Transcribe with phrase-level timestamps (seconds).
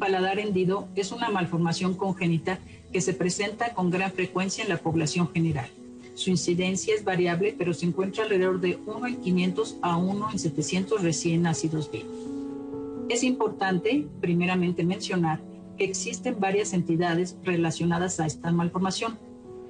[0.00, 2.58] paladar hendido es una malformación congénita
[2.92, 5.68] que se presenta con gran frecuencia en la población general.
[6.14, 10.38] Su incidencia es variable, pero se encuentra alrededor de 1 en 500 a 1 en
[10.38, 12.16] 700 recién nacidos vivos.
[13.08, 15.40] Es importante, primeramente, mencionar
[15.76, 19.18] que existen varias entidades relacionadas a esta malformación.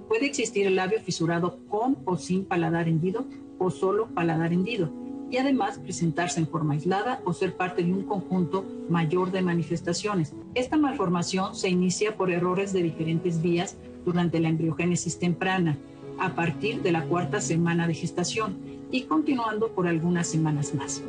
[0.09, 3.27] Puede existir el labio fisurado con o sin paladar hendido
[3.59, 4.91] o solo paladar hendido
[5.31, 10.33] y además presentarse en forma aislada o ser parte de un conjunto mayor de manifestaciones.
[10.55, 15.79] Esta malformación se inicia por errores de diferentes vías durante la embriogénesis temprana,
[16.19, 18.59] a partir de la cuarta semana de gestación
[18.91, 21.03] y continuando por algunas semanas más.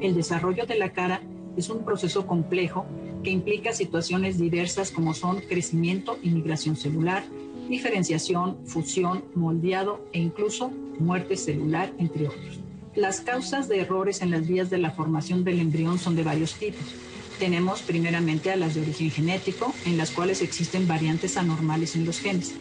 [0.00, 1.22] El desarrollo de la cara
[1.56, 2.84] es un proceso complejo
[3.22, 7.22] que implica situaciones diversas como son crecimiento y migración celular,
[7.68, 12.63] diferenciación, fusión, moldeado e incluso muerte celular, entre otros.
[12.96, 16.54] Las causas de errores en las vías de la formación del embrión son de varios
[16.54, 16.94] tipos.
[17.40, 22.20] Tenemos primeramente a las de origen genético, en las cuales existen variantes anormales en los
[22.20, 22.54] genes.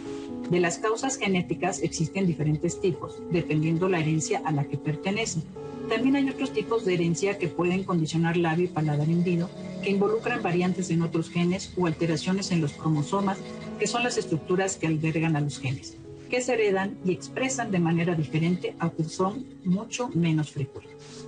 [0.49, 5.43] De las causas genéticas existen diferentes tipos, dependiendo la herencia a la que pertenecen.
[5.87, 9.51] También hay otros tipos de herencia que pueden condicionar labio y paladar hendido,
[9.83, 13.37] que involucran variantes en otros genes o alteraciones en los cromosomas,
[13.77, 15.95] que son las estructuras que albergan a los genes
[16.33, 21.27] que se heredan y expresan de manera diferente, aunque son mucho menos frecuentes.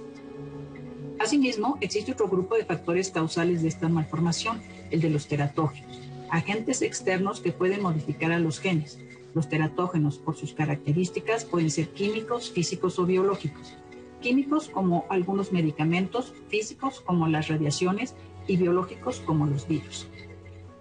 [1.19, 6.81] Asimismo, existe otro grupo de factores causales de esta malformación, el de los teratógenos, agentes
[6.81, 8.97] externos que pueden modificar a los genes.
[9.35, 13.75] Los teratógenos, por sus características, pueden ser químicos, físicos o biológicos.
[14.23, 18.15] Químicos como algunos medicamentos, físicos como las radiaciones
[18.47, 20.07] y biológicos como los virus.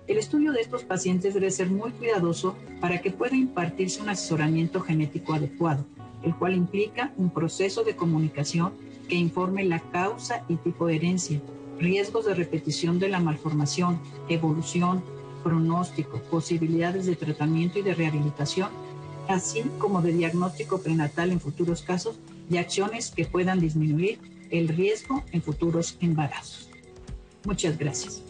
[0.06, 4.80] El estudio de estos pacientes debe ser muy cuidadoso para que pueda impartirse un asesoramiento
[4.80, 5.86] genético adecuado,
[6.22, 8.74] el cual implica un proceso de comunicación
[9.08, 11.40] que informe la causa y tipo de herencia,
[11.78, 13.98] riesgos de repetición de la malformación,
[14.28, 15.02] evolución,
[15.42, 18.68] pronóstico, posibilidades de tratamiento y de rehabilitación,
[19.28, 22.18] así como de diagnóstico prenatal en futuros casos
[22.50, 24.18] y acciones que puedan disminuir
[24.50, 26.68] el riesgo en futuros embarazos.
[27.44, 28.23] Muchas gracias.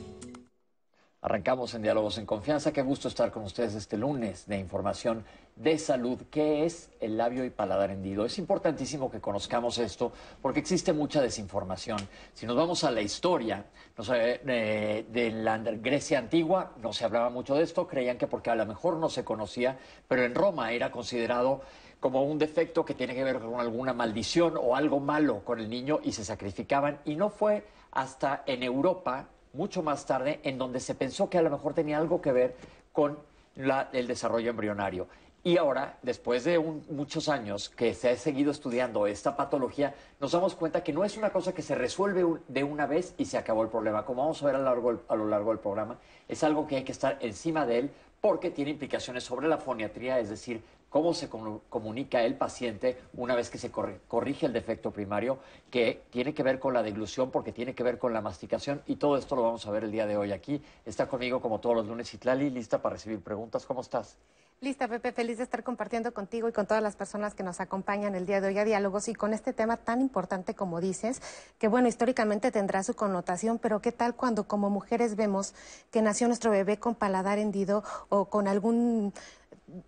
[1.24, 2.70] Arrancamos en Diálogos en Confianza.
[2.70, 5.24] Qué gusto estar con ustedes este lunes de información
[5.56, 6.20] de salud.
[6.30, 8.26] ¿Qué es el labio y paladar hendido?
[8.26, 11.96] Es importantísimo que conozcamos esto porque existe mucha desinformación.
[12.34, 13.64] Si nos vamos a la historia
[13.96, 17.86] no sé, eh, de la Grecia antigua, no se hablaba mucho de esto.
[17.86, 21.62] Creían que porque a lo mejor no se conocía, pero en Roma era considerado
[22.00, 25.70] como un defecto que tiene que ver con alguna maldición o algo malo con el
[25.70, 27.00] niño y se sacrificaban.
[27.06, 31.42] Y no fue hasta en Europa mucho más tarde, en donde se pensó que a
[31.42, 32.56] lo mejor tenía algo que ver
[32.92, 33.18] con
[33.56, 35.08] el desarrollo embrionario.
[35.46, 40.54] Y ahora, después de muchos años que se ha seguido estudiando esta patología, nos damos
[40.54, 43.62] cuenta que no es una cosa que se resuelve de una vez y se acabó
[43.62, 44.06] el problema.
[44.06, 47.18] Como vamos a ver a lo largo del programa, es algo que hay que estar
[47.20, 47.90] encima de él
[48.22, 50.62] porque tiene implicaciones sobre la foniatría, es decir,
[50.94, 56.32] cómo se comunica el paciente una vez que se corrige el defecto primario, que tiene
[56.32, 59.34] que ver con la deglución, porque tiene que ver con la masticación, y todo esto
[59.34, 60.62] lo vamos a ver el día de hoy aquí.
[60.86, 63.66] Está conmigo, como todos los lunes, Itlali, lista para recibir preguntas.
[63.66, 64.16] ¿Cómo estás?
[64.60, 68.14] Lista, Pepe, feliz de estar compartiendo contigo y con todas las personas que nos acompañan
[68.14, 71.20] el día de hoy a Diálogos y con este tema tan importante como dices,
[71.58, 75.54] que bueno, históricamente tendrá su connotación, pero ¿qué tal cuando como mujeres vemos
[75.90, 79.12] que nació nuestro bebé con paladar hendido o con algún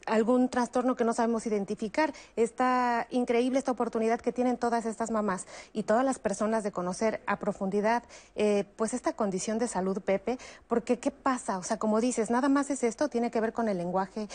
[0.06, 2.12] algún trastorno que no sabemos identificar.
[2.37, 7.20] Está increíble esta oportunidad que tienen todas estas mamás y todas las personas de conocer
[7.26, 8.03] a profundidad
[8.34, 10.38] eh, pues esta condición de salud, Pepe,
[10.69, 11.59] porque ¿qué pasa?
[11.59, 14.28] O sea, como dices, nada más es esto, tiene que ver con el lenguaje,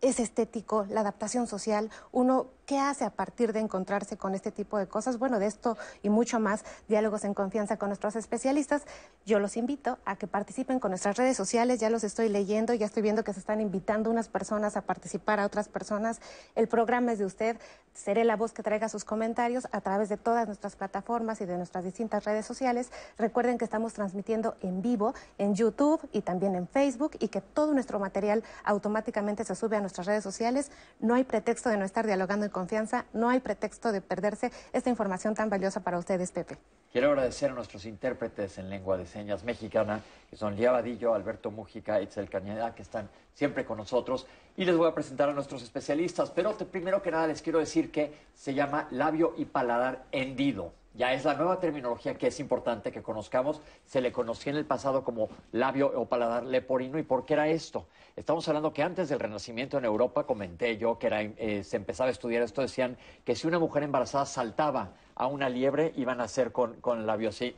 [0.00, 4.78] es estético, la adaptación social, uno ¿Qué hace a partir de encontrarse con este tipo
[4.78, 5.18] de cosas?
[5.18, 8.84] Bueno, de esto y mucho más, diálogos en confianza con nuestros especialistas.
[9.26, 12.86] Yo los invito a que participen con nuestras redes sociales, ya los estoy leyendo, ya
[12.86, 16.20] estoy viendo que se están invitando unas personas a participar a otras personas.
[16.54, 17.58] El programa es de usted,
[17.92, 21.58] seré la voz que traiga sus comentarios a través de todas nuestras plataformas y de
[21.58, 22.90] nuestras distintas redes sociales.
[23.18, 27.74] Recuerden que estamos transmitiendo en vivo en YouTube y también en Facebook y que todo
[27.74, 30.70] nuestro material automáticamente se sube a nuestras redes sociales.
[30.98, 35.34] No hay pretexto de no estar dialogando confianza, no hay pretexto de perderse esta información
[35.34, 36.56] tan valiosa para ustedes, Pepe.
[36.90, 41.50] Quiero agradecer a nuestros intérpretes en lengua de señas mexicana, que son Lía Vadillo, Alberto
[41.50, 44.26] Mujica, Itzel Cañeda, que están siempre con nosotros.
[44.56, 46.30] Y les voy a presentar a nuestros especialistas.
[46.30, 50.72] Pero primero que nada les quiero decir que se llama labio y paladar hendido.
[50.96, 53.60] Ya es la nueva terminología que es importante que conozcamos.
[53.84, 57.00] Se le conocía en el pasado como labio o paladar leporino.
[57.00, 57.88] ¿Y por qué era esto?
[58.14, 62.08] Estamos hablando que antes del Renacimiento en Europa, comenté yo que era, eh, se empezaba
[62.08, 66.24] a estudiar esto, decían que si una mujer embarazada saltaba a una liebre, iban a
[66.24, 67.56] nacer con, con el labio así.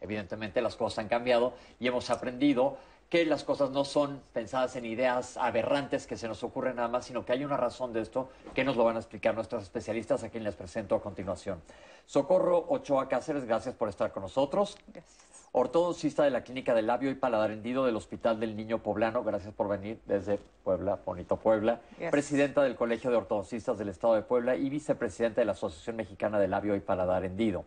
[0.00, 4.84] Evidentemente las cosas han cambiado y hemos aprendido que las cosas no son pensadas en
[4.84, 8.30] ideas aberrantes que se nos ocurren nada más, sino que hay una razón de esto
[8.54, 11.62] que nos lo van a explicar nuestros especialistas a quien les presento a continuación.
[12.04, 14.76] Socorro Ochoa Cáceres, gracias por estar con nosotros.
[14.92, 15.26] Gracias.
[15.52, 19.54] Ortodoncista de la Clínica del Labio y Paladar Hendido del Hospital del Niño Poblano, gracias
[19.54, 21.80] por venir desde Puebla, bonito Puebla.
[22.10, 26.38] Presidenta del Colegio de Ortodoncistas del Estado de Puebla y vicepresidenta de la Asociación Mexicana
[26.38, 27.64] de Labio y Paladar Hendido.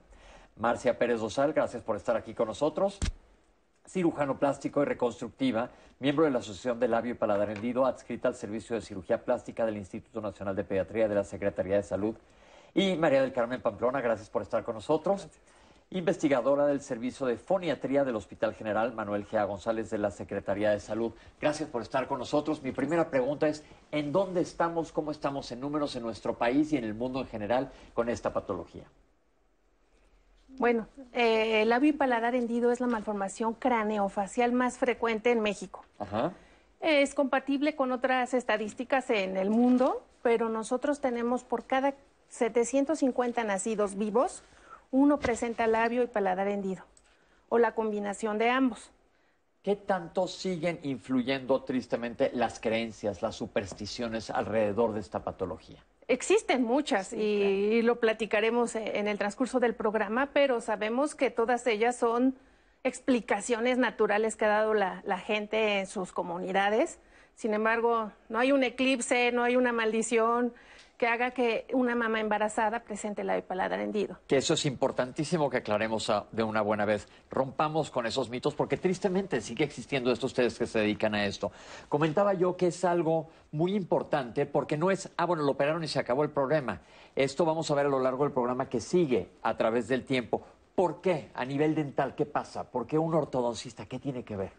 [0.57, 2.99] Marcia Pérez Dosal, gracias por estar aquí con nosotros
[3.89, 8.35] cirujano plástico y reconstructiva, miembro de la Asociación de Labio y Paladar Hendido, adscrita al
[8.35, 12.15] Servicio de Cirugía Plástica del Instituto Nacional de Pediatría de la Secretaría de Salud.
[12.75, 15.27] Y María del Carmen Pamplona, gracias por estar con nosotros.
[15.89, 20.79] Investigadora del Servicio de Foniatría del Hospital General, Manuel Gea González de la Secretaría de
[20.79, 21.13] Salud.
[21.41, 22.61] Gracias por estar con nosotros.
[22.61, 26.77] Mi primera pregunta es, ¿en dónde estamos, cómo estamos en números en nuestro país y
[26.77, 28.83] en el mundo en general con esta patología?
[30.59, 35.85] Bueno, eh, el labio y paladar hendido es la malformación craneofacial más frecuente en México.
[36.81, 41.93] Es compatible con otras estadísticas en el mundo, pero nosotros tenemos por cada
[42.27, 44.43] 750 nacidos vivos,
[44.91, 46.83] uno presenta labio y paladar hendido,
[47.47, 48.91] o la combinación de ambos.
[49.63, 55.81] ¿Qué tanto siguen influyendo tristemente las creencias, las supersticiones alrededor de esta patología?
[56.09, 61.67] Existen muchas y, lo platicaremos e, en el transcurso del programa, pero sabemos que todas
[61.67, 62.35] ellas son
[62.83, 66.97] explicaciones naturales que ha dado la, la gente en sus comunidades.
[67.35, 70.51] Sin embargo, no hay un eclipse, no hay una maldición,
[70.99, 74.19] que haga que una mamá embarazada presente la paladar hendido.
[74.27, 77.07] Que eso es importantísimo que aclaremos de una buena vez.
[77.31, 81.53] Rompamos con esos mitos porque tristemente sigue existiendo esto ustedes que se dedican a esto.
[81.87, 85.87] Comentaba yo que es algo muy importante porque no es, ah, bueno, lo operaron y
[85.87, 86.81] se acabó el problema.
[87.15, 90.43] Esto vamos a ver a lo largo del programa que sigue a través del tiempo.
[90.75, 91.31] ¿Por qué?
[91.33, 92.69] A nivel dental, ¿qué pasa?
[92.69, 93.85] ¿Por qué un ortodoncista?
[93.85, 94.51] ¿Qué tiene que ver?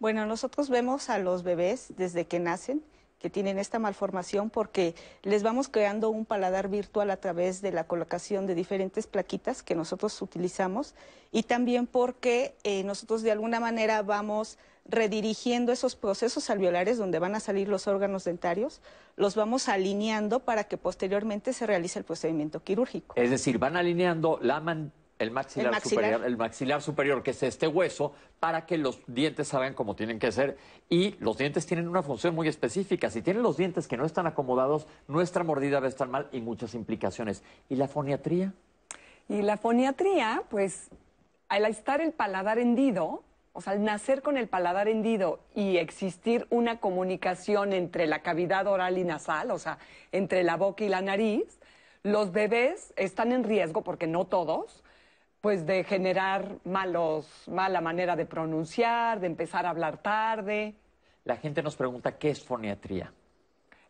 [0.00, 2.82] Bueno, nosotros vemos a los bebés desde que nacen
[3.24, 7.84] que tienen esta malformación porque les vamos creando un paladar virtual a través de la
[7.84, 10.94] colocación de diferentes plaquitas que nosotros utilizamos
[11.32, 17.34] y también porque eh, nosotros de alguna manera vamos redirigiendo esos procesos alveolares donde van
[17.34, 18.82] a salir los órganos dentarios,
[19.16, 23.14] los vamos alineando para que posteriormente se realice el procedimiento quirúrgico.
[23.16, 24.60] Es decir, van alineando la,
[25.18, 29.74] el maxilar, superior, el maxilar superior, que es este hueso, para que los dientes salgan
[29.74, 30.58] como tienen que ser.
[30.88, 33.10] Y los dientes tienen una función muy específica.
[33.10, 36.40] Si tienen los dientes que no están acomodados, nuestra mordida va a estar mal y
[36.40, 37.42] muchas implicaciones.
[37.68, 38.52] ¿Y la foniatría?
[39.28, 40.90] Y la foniatría, pues,
[41.48, 43.22] al estar el paladar hendido,
[43.52, 48.66] o sea, al nacer con el paladar hendido y existir una comunicación entre la cavidad
[48.66, 49.78] oral y nasal, o sea,
[50.10, 51.60] entre la boca y la nariz,
[52.02, 54.83] los bebés están en riesgo, porque no todos,
[55.44, 60.74] pues de generar malos, mala manera de pronunciar, de empezar a hablar tarde.
[61.22, 63.12] La gente nos pregunta qué es foniatría.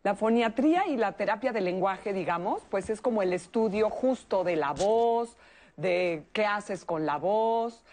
[0.02, 4.56] La foniatría y la terapia del lenguaje, digamos, pues es como el estudio justo de
[4.56, 5.36] la voz,
[5.76, 7.84] de qué haces con la voz.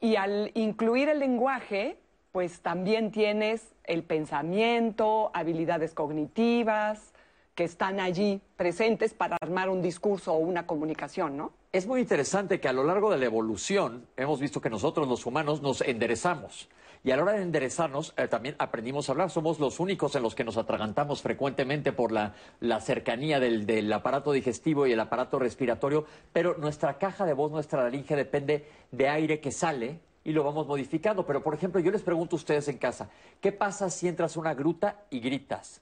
[0.00, 1.98] Y al incluir el lenguaje,
[2.32, 7.12] pues también tienes el pensamiento, habilidades cognitivas,
[7.56, 11.52] que están allí presentes para armar un discurso o una comunicación, ¿no?
[11.72, 15.26] Es muy interesante que a lo largo de la evolución hemos visto que nosotros los
[15.26, 16.68] humanos nos enderezamos.
[17.02, 19.30] Y a la hora de enderezarnos, eh, también aprendimos a hablar.
[19.30, 22.34] Somos los únicos en los que nos atragantamos frecuentemente por la,
[22.80, 27.82] cercanía del, del, aparato digestivo y el aparato respiratorio, pero nuestra caja de voz, nuestra
[27.82, 31.24] laringe depende de aire que sale y lo vamos modificando.
[31.24, 33.08] Pero, por ejemplo, yo les pregunto a ustedes en casa,
[33.40, 35.80] ¿qué pasa si entras a una gruta y gritas?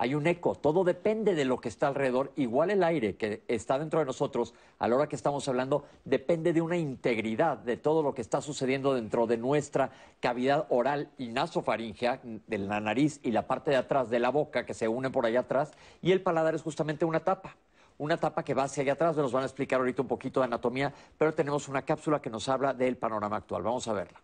[0.00, 2.32] Hay un eco, todo depende de lo que está alrededor.
[2.36, 6.54] Igual el aire que está dentro de nosotros a la hora que estamos hablando depende
[6.54, 11.28] de una integridad de todo lo que está sucediendo dentro de nuestra cavidad oral y
[11.28, 15.12] nasofaringea, de la nariz y la parte de atrás de la boca que se unen
[15.12, 15.72] por allá atrás.
[16.00, 17.58] Y el paladar es justamente una tapa
[17.98, 19.14] una tapa que va hacia allá atrás.
[19.18, 22.48] Nos van a explicar ahorita un poquito de anatomía, pero tenemos una cápsula que nos
[22.48, 23.62] habla del panorama actual.
[23.62, 24.18] Vamos a verla.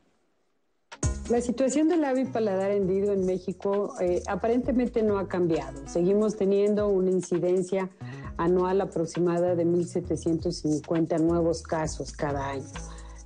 [1.29, 5.83] La situación del labio paladar hendido en México eh, aparentemente no ha cambiado.
[5.89, 7.91] Seguimos teniendo una incidencia
[8.37, 12.69] anual aproximada de 1.750 nuevos casos cada año.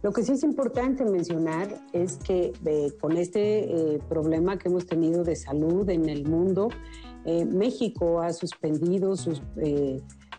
[0.03, 4.87] Lo que sí es importante mencionar es que eh, con este eh, problema que hemos
[4.87, 6.71] tenido de salud en el mundo,
[7.27, 9.43] México ha suspendido sus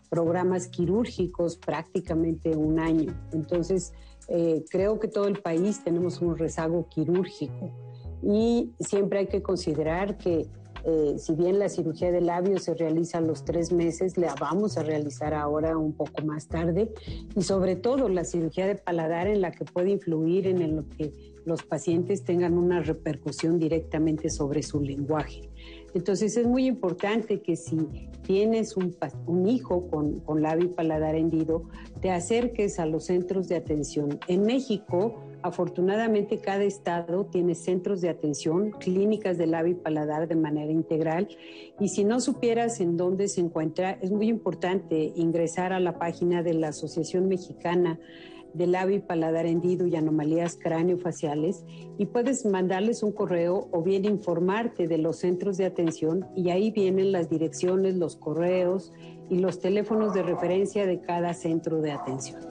[0.10, 3.13] programas quirúrgicos prácticamente un año.
[3.32, 3.94] Entonces,
[4.34, 7.70] eh, creo que todo el país tenemos un rezago quirúrgico
[8.24, 10.48] y siempre hay que considerar que
[10.86, 14.78] eh, si bien la cirugía de labio se realiza a los tres meses, la vamos
[14.78, 16.92] a realizar ahora un poco más tarde
[17.36, 21.12] y sobre todo la cirugía de paladar en la que puede influir en lo que
[21.46, 25.50] los pacientes tengan una repercusión directamente sobre su lenguaje.
[25.93, 27.77] Entonces es muy importante que si
[28.21, 31.63] tienes un, hijo con, con labio y paladar hendido,
[32.01, 34.19] te acerques a los centros de atención.
[34.27, 40.71] En México, afortunadamente, cada estado tiene centros de atención, clínicas de labio paladar de manera
[40.71, 41.27] integral.
[41.79, 46.43] Y si no supieras en dónde se encuentra, es muy importante ingresar a la página
[46.43, 48.00] de la Asociación Mexicana
[48.53, 51.63] de labio y paladar hendido y anomalías cráneofaciales
[51.98, 56.72] y puedes mandarles un correo o bien informarte de los centros de atención y ahí
[56.72, 58.91] vienen las direcciones, los correos
[59.29, 62.41] y los teléfonos de referencia de cada centro de atención.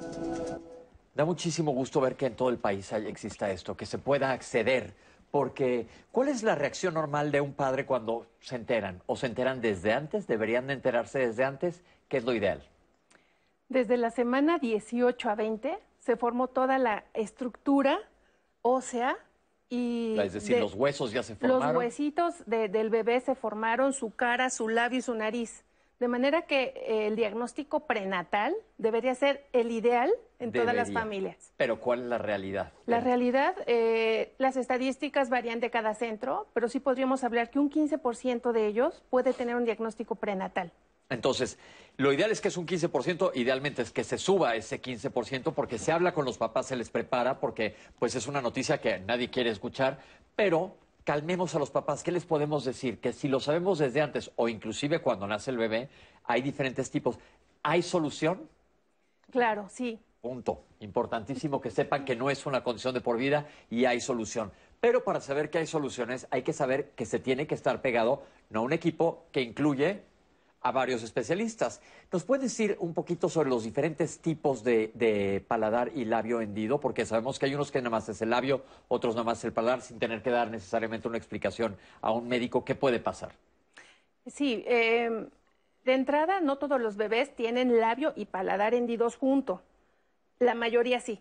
[1.15, 4.95] Da muchísimo gusto ver que en todo el país exista esto, que se pueda acceder,
[5.31, 9.03] porque ¿cuál es la reacción normal de un padre cuando se enteran?
[9.07, 10.27] ¿O se enteran desde antes?
[10.27, 11.83] ¿Deberían de enterarse desde antes?
[12.09, 12.63] ¿Qué es lo ideal?
[13.69, 17.99] Desde la semana 18 a 20 se formó toda la estructura
[18.63, 19.17] ósea
[19.69, 20.17] y...
[20.19, 21.75] Es decir, los huesos ya se formaron.
[21.75, 25.65] Los huesitos del bebé se formaron, su cara, su labio y su nariz.
[26.01, 31.53] De manera que eh, el diagnóstico prenatal debería ser el ideal en todas las familias.
[31.59, 32.73] Pero ¿cuál es la realidad?
[32.87, 37.71] La realidad, eh, las estadísticas varían de cada centro, pero sí podríamos hablar que un
[37.71, 40.73] 15% de ellos puede tener un diagnóstico prenatal.
[41.11, 41.59] Entonces,
[41.97, 45.77] lo ideal es que es un 15%, idealmente es que se suba ese 15% porque
[45.77, 49.29] se habla con los papás, se les prepara, porque pues es una noticia que nadie
[49.29, 49.99] quiere escuchar,
[50.35, 52.03] pero calmemos a los papás.
[52.03, 53.01] ¿Qué les podemos decir?
[53.01, 55.89] Que si lo sabemos desde antes o inclusive cuando nace el bebé,
[56.25, 57.19] hay diferentes tipos.
[57.63, 58.49] ¿Hay solución?
[59.31, 59.99] Claro, sí.
[60.23, 60.63] Punto.
[60.81, 64.53] Importantísimo que sepan que no es una condición de por vida y hay solución.
[64.81, 68.23] Pero para saber que hay soluciones hay que saber que se tiene que estar pegado,
[68.49, 70.03] no un equipo que incluye
[70.63, 71.81] a varios especialistas.
[72.13, 76.81] ¿Nos puede decir un poquito sobre los diferentes tipos de, paladar y labio hendido?
[76.81, 79.53] Porque sabemos que hay unos que nada más es el labio, otros nada más el
[79.53, 82.65] paladar, sin tener que dar necesariamente una explicación a un médico.
[82.65, 83.33] ¿Qué puede pasar?
[84.27, 85.29] Sí, em,
[85.85, 89.63] de entrada no todos los bebés tienen labio y paladar hendidos junto.
[90.39, 91.21] La mayoría sí.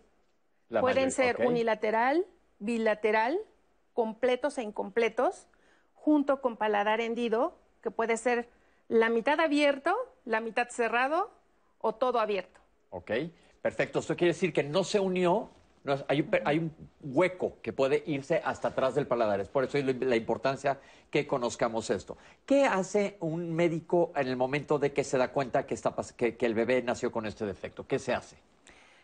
[0.80, 2.26] Pueden ser unilateral,
[2.58, 3.38] bilateral,
[3.92, 5.48] completos e incompletos,
[5.94, 8.48] junto con paladar hendido, que puede ser
[8.90, 11.30] la mitad abierto, la mitad cerrado
[11.80, 12.60] o todo abierto.
[12.90, 13.12] Ok,
[13.62, 14.00] perfecto.
[14.00, 15.48] Esto quiere decir que no se unió,
[16.08, 19.40] hay, un, hueco que puede irse hasta atrás del paladar.
[19.40, 22.18] Es por eso la importancia que conozcamos esto.
[22.44, 26.36] ¿Qué hace un médico en el momento de que se da cuenta que, está, que,
[26.40, 27.86] el bebé nació con este defecto?
[27.86, 28.36] ¿Qué se hace?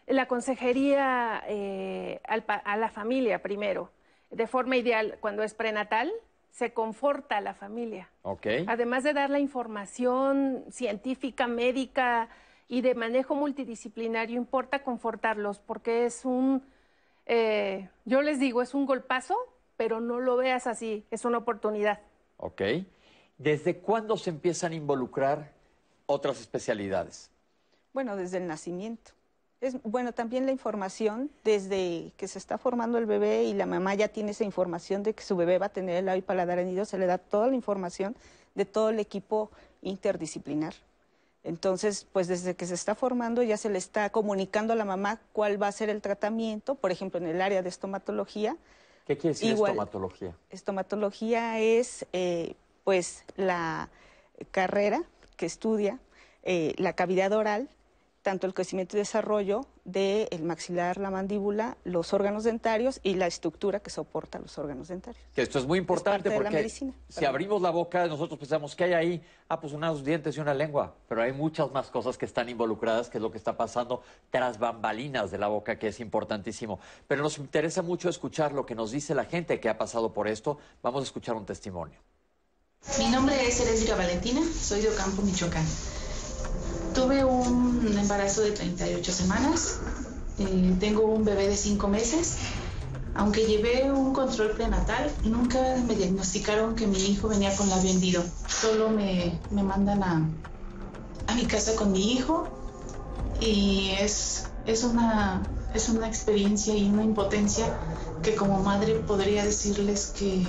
[0.09, 3.91] La consejería eh, a la familia primero.
[4.31, 6.13] De forma ideal, cuando es prenatal,
[6.57, 8.09] se conforta a la familia.
[8.67, 12.31] Además de dar la información científica, médica
[12.67, 16.63] y de manejo multidisciplinario, importa confortarlos porque es un,
[17.27, 19.37] eh, yo les digo, es un golpazo,
[19.77, 22.01] pero no lo veas así, es una oportunidad.
[22.39, 22.63] Ok.
[23.37, 25.53] ¿Desde cuándo se empiezan a involucrar
[26.07, 27.31] otras especialidades?
[27.93, 29.11] Bueno, desde el nacimiento.
[29.61, 33.95] Es, bueno, también la información desde que se está formando el bebé y la mamá
[33.95, 36.59] ya tiene esa información de que su bebé va a tener el labio y paladar
[36.59, 38.15] anillo, se le da toda la información
[38.55, 40.75] de todo el equipo interdisciplinar.
[41.43, 45.21] Entonces, pues desde que se está formando ya se le está comunicando a la mamá
[45.33, 48.57] cuál va a ser el tratamiento, por ejemplo, en el área de estomatología.
[49.07, 50.37] ¿Qué quiere decir estomatología?
[50.51, 53.89] Estomatología es, eh, pues, la
[54.51, 55.05] carrera
[55.37, 56.01] que estudia
[56.43, 57.69] eh, la cavidad oral
[58.27, 63.79] tanto el crecimiento y desarrollo del maxilar, la mandíbula, los órganos dentarios y la estructura
[63.79, 65.23] que soporta los órganos dentarios.
[65.33, 66.69] Que esto es muy importante porque
[67.09, 70.55] si abrimos la boca nosotros pensamos que hay ahí, ah, pues unos dientes y una
[70.55, 74.03] lengua, pero hay muchas más cosas que están involucradas, que es lo que está pasando
[74.29, 76.81] tras bambalinas de la boca, que es importantísimo.
[77.07, 80.27] Pero nos interesa mucho escuchar lo que nos dice la gente que ha pasado por
[80.27, 80.59] esto.
[80.83, 82.01] Vamos a escuchar un testimonio.
[82.99, 85.65] Mi nombre es Eresira Valentina, soy de Ocampo, Michoacán.
[86.97, 89.81] Tuve un embarazo de 38 semanas,
[90.39, 92.37] eh, tengo un bebé de 5 meses.
[93.15, 98.25] Aunque llevé un control prenatal, nunca me diagnosticaron que mi hijo venía con labio hendido.
[98.49, 100.27] Solo me, me mandan a,
[101.27, 102.49] a, mi casa con mi hijo
[103.43, 105.43] y es, es, una,
[105.75, 107.77] es una experiencia y una impotencia
[108.23, 110.47] que como madre podría decirles que,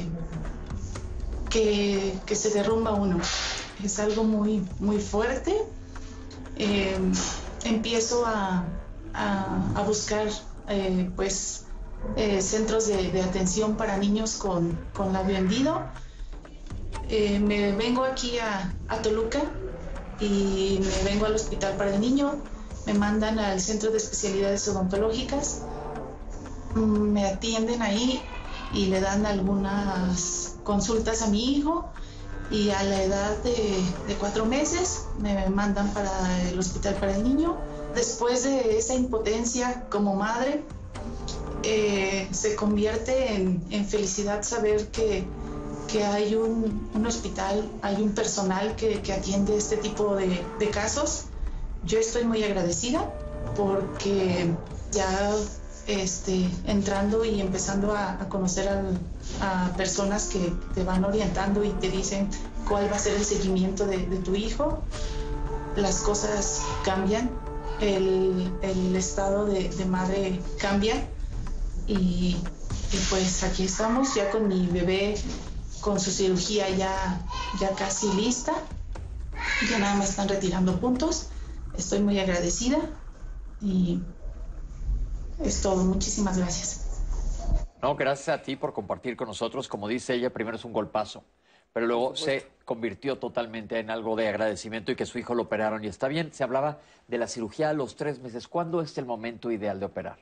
[1.49, 3.19] que, que se derrumba uno.
[3.83, 5.53] Es algo muy, muy fuerte,
[6.59, 6.97] eh,
[7.63, 8.65] empiezo a,
[9.85, 10.27] buscar
[10.67, 11.65] eh, pues
[12.15, 15.81] eh, centros de, atención para niños con, con labio hendido.
[17.09, 19.41] eh, me vengo aquí a, a Toluca
[20.19, 22.35] y me vengo al hospital para el niño,
[22.85, 25.61] me mandan al centro de especialidades odontológicas,
[26.75, 28.21] mm, me atienden ahí
[28.73, 31.89] y le dan algunas consultas a mi hijo
[32.49, 36.11] y a la edad de, de, cuatro meses me mandan para
[36.49, 37.57] el hospital para el niño.
[37.93, 40.63] Después de esa impotencia como madre,
[41.63, 45.25] eh, se convierte en, en, felicidad saber que,
[45.91, 50.69] que hay un, un, hospital, hay un personal que, que atiende este tipo de, de,
[50.69, 51.25] casos.
[51.83, 53.11] Yo estoy muy agradecida
[53.55, 54.53] porque
[54.91, 55.35] ya
[55.87, 58.69] este, entrando y empezando a, conocer
[59.41, 62.29] a personas que te van orientando y te dicen
[62.67, 64.83] cuál va a ser el seguimiento de, tu hijo,
[65.75, 67.29] las cosas cambian,
[67.79, 68.51] el,
[68.95, 70.95] estado de, de, madre cambia
[71.87, 72.35] y,
[72.91, 75.15] y, pues aquí estamos ya con mi bebé
[75.81, 77.21] con su cirugía ya,
[77.59, 78.53] ya casi lista,
[79.69, 81.27] ya nada más están retirando puntos,
[81.77, 82.79] estoy muy agradecida
[83.61, 84.01] y
[85.43, 86.83] es todo, muchísimas gracias.
[87.81, 89.67] No, gracias a ti por compartir con nosotros.
[89.67, 91.23] Como dice ella, primero es un golpazo,
[91.73, 95.83] pero luego se convirtió totalmente en algo de agradecimiento y que su hijo lo operaron.
[95.83, 98.47] Y está bien, se hablaba de la cirugía a los tres meses.
[98.47, 100.17] ¿Cuándo es el momento ideal de operar?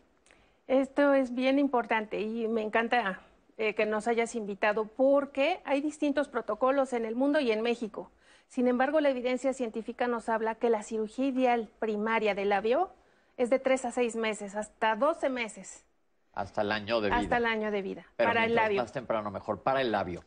[0.67, 3.21] Esto es bien importante y me encanta
[3.57, 8.11] eh, que nos hayas invitado porque hay distintos protocolos en el mundo y en México.
[8.49, 12.89] Sin embargo, la evidencia científica nos habla que la cirugía ideal primaria del labio
[13.37, 15.85] es de tres a seis meses, hasta 12 meses.
[16.33, 17.17] Hasta el año de vida.
[17.17, 18.05] Hasta el año de vida.
[18.15, 18.81] Pero para el labio.
[18.81, 20.23] Más temprano mejor, para el labio.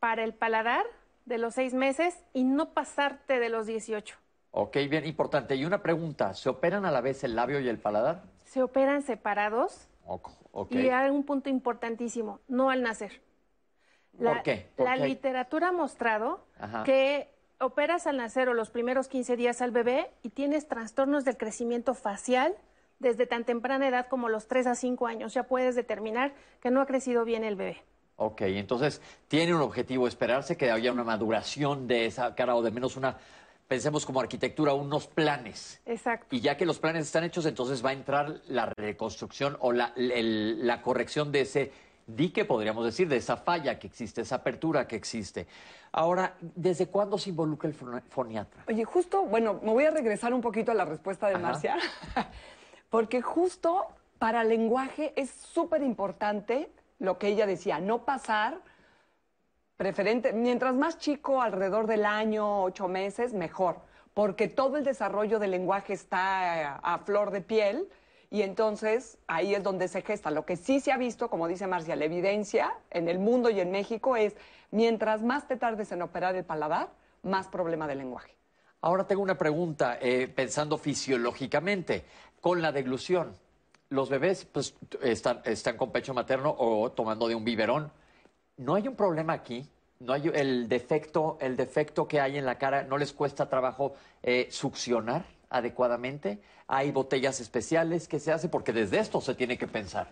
[0.00, 0.84] Para el paladar,
[1.28, 4.16] de los seis meses y no pasarte de los 18.
[4.50, 5.54] Ok, bien importante.
[5.54, 8.22] Y una pregunta, ¿se operan a la vez el labio y el paladar?
[8.44, 9.88] Se operan separados.
[10.52, 10.86] Okay.
[10.86, 13.20] Y hay un punto importantísimo, no al nacer.
[14.18, 14.70] La, ¿Por qué?
[14.74, 15.06] ¿Por la qué?
[15.06, 16.82] literatura ha mostrado Ajá.
[16.82, 21.36] que operas al nacer o los primeros 15 días al bebé y tienes trastornos del
[21.36, 22.54] crecimiento facial
[22.98, 25.34] desde tan temprana edad como los 3 a 5 años.
[25.34, 27.82] Ya puedes determinar que no ha crecido bien el bebé.
[28.16, 32.72] Ok, entonces tiene un objetivo, esperarse que haya una maduración de esa cara o de
[32.72, 33.16] menos una,
[33.68, 35.80] pensemos como arquitectura, unos planes.
[35.86, 36.34] Exacto.
[36.34, 39.92] Y ya que los planes están hechos, entonces va a entrar la reconstrucción o la,
[39.96, 41.72] el, la corrección de ese
[42.08, 45.46] dique, podríamos decir, de esa falla que existe, esa apertura que existe.
[45.92, 48.64] Ahora, ¿desde cuándo se involucra el foniatra?
[48.66, 51.42] Oye, justo, bueno, me voy a regresar un poquito a la respuesta de Ajá.
[51.42, 51.76] Marcia,
[52.90, 53.86] porque justo
[54.18, 58.58] para el lenguaje es súper importante lo que ella decía, no pasar
[59.76, 63.80] preferente, mientras más chico, alrededor del año, ocho meses, mejor,
[64.14, 67.88] porque todo el desarrollo del lenguaje está a, a flor de piel
[68.30, 70.30] y entonces ahí es donde se gesta.
[70.30, 73.60] Lo que sí se ha visto, como dice Marcia, la evidencia en el mundo y
[73.60, 74.36] en México es,
[74.70, 76.90] mientras más te tardes en operar el paladar,
[77.22, 78.34] más problema de lenguaje.
[78.80, 82.04] Ahora tengo una pregunta, eh, pensando fisiológicamente,
[82.40, 83.34] con la deglución.
[83.88, 87.90] Los bebés pues, están, están con pecho materno o tomando de un biberón.
[88.58, 89.66] ¿No hay un problema aquí?
[90.00, 92.84] ¿No hay el defecto, el defecto que hay en la cara?
[92.84, 96.40] ¿No les cuesta trabajo eh, succionar adecuadamente?
[96.66, 98.48] ¿Hay botellas especiales que se hace?
[98.48, 100.10] Porque desde esto se tiene que pensar.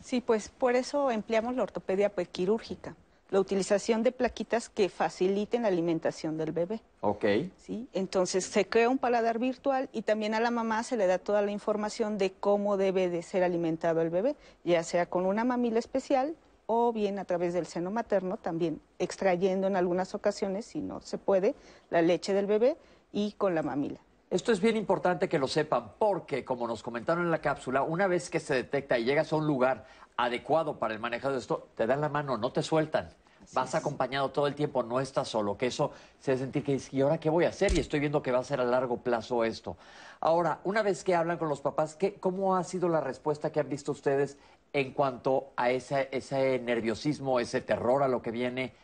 [0.00, 2.94] Sí, pues por eso empleamos la ortopedia pues, quirúrgica,
[3.30, 6.80] la utilización de plaquitas que faciliten la alimentación del bebé.
[7.00, 7.24] Ok.
[7.56, 7.88] ¿sí?
[7.92, 11.42] Entonces se crea un paladar virtual y también a la mamá se le da toda
[11.42, 15.80] la información de cómo debe de ser alimentado el bebé, ya sea con una mamila
[15.80, 21.00] especial o bien a través del seno materno, también extrayendo en algunas ocasiones, si no
[21.00, 21.54] se puede,
[21.90, 22.76] la leche del bebé
[23.12, 24.00] y con la mamila.
[24.28, 28.08] Esto es bien importante que lo sepan porque, como nos comentaron en la cápsula, una
[28.08, 29.86] vez que se detecta y llegas a un lugar
[30.16, 33.08] adecuado para el manejo de esto, te dan la mano, no te sueltan.
[33.52, 36.92] Vas acompañado todo el tiempo, no estás solo, que eso se hace sentir que dices,
[36.92, 37.72] ¿y ahora qué voy a hacer?
[37.74, 39.76] Y estoy viendo que va a ser a largo plazo esto.
[40.18, 43.60] Ahora, una vez que hablan con los papás, ¿qué, ¿cómo ha sido la respuesta que
[43.60, 44.38] han visto ustedes
[44.72, 48.74] en cuanto a ese, ese nerviosismo, ese terror a lo que viene?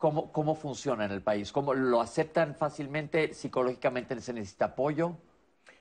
[0.00, 1.52] ¿Cómo, ¿Cómo funciona en el país?
[1.52, 3.34] ¿Cómo lo aceptan fácilmente?
[3.34, 5.18] ¿Psicológicamente se necesita apoyo?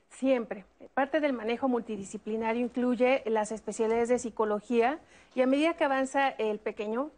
[0.10, 0.66] Siempre.
[0.94, 5.00] Parte del manejo multidisciplinario incluye las especialidades de psicología
[5.36, 7.12] y a medida que avanza el pequeño,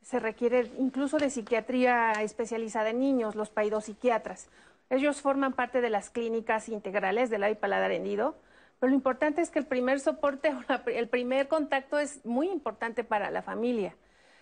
[0.00, 4.48] se requiere incluso de psiquiatría especializada en niños, los paidopsiquiatras.
[4.88, 8.36] Ellos forman parte de las clínicas integrales del y paladar hendido,
[8.80, 13.04] pero lo importante es que el primer soporte la, el primer contacto es muy importante
[13.04, 13.94] para la familia,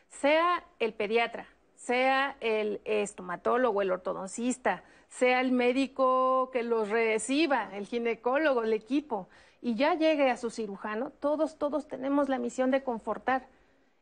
[0.09, 7.87] sea el pediatra, sea el estomatólogo, el ortodoncista, sea el médico que los reciba, el
[7.87, 9.29] ginecólogo, el equipo,
[9.63, 13.47] y ya llegue a su cirujano, todos, todos tenemos la misión de confortar,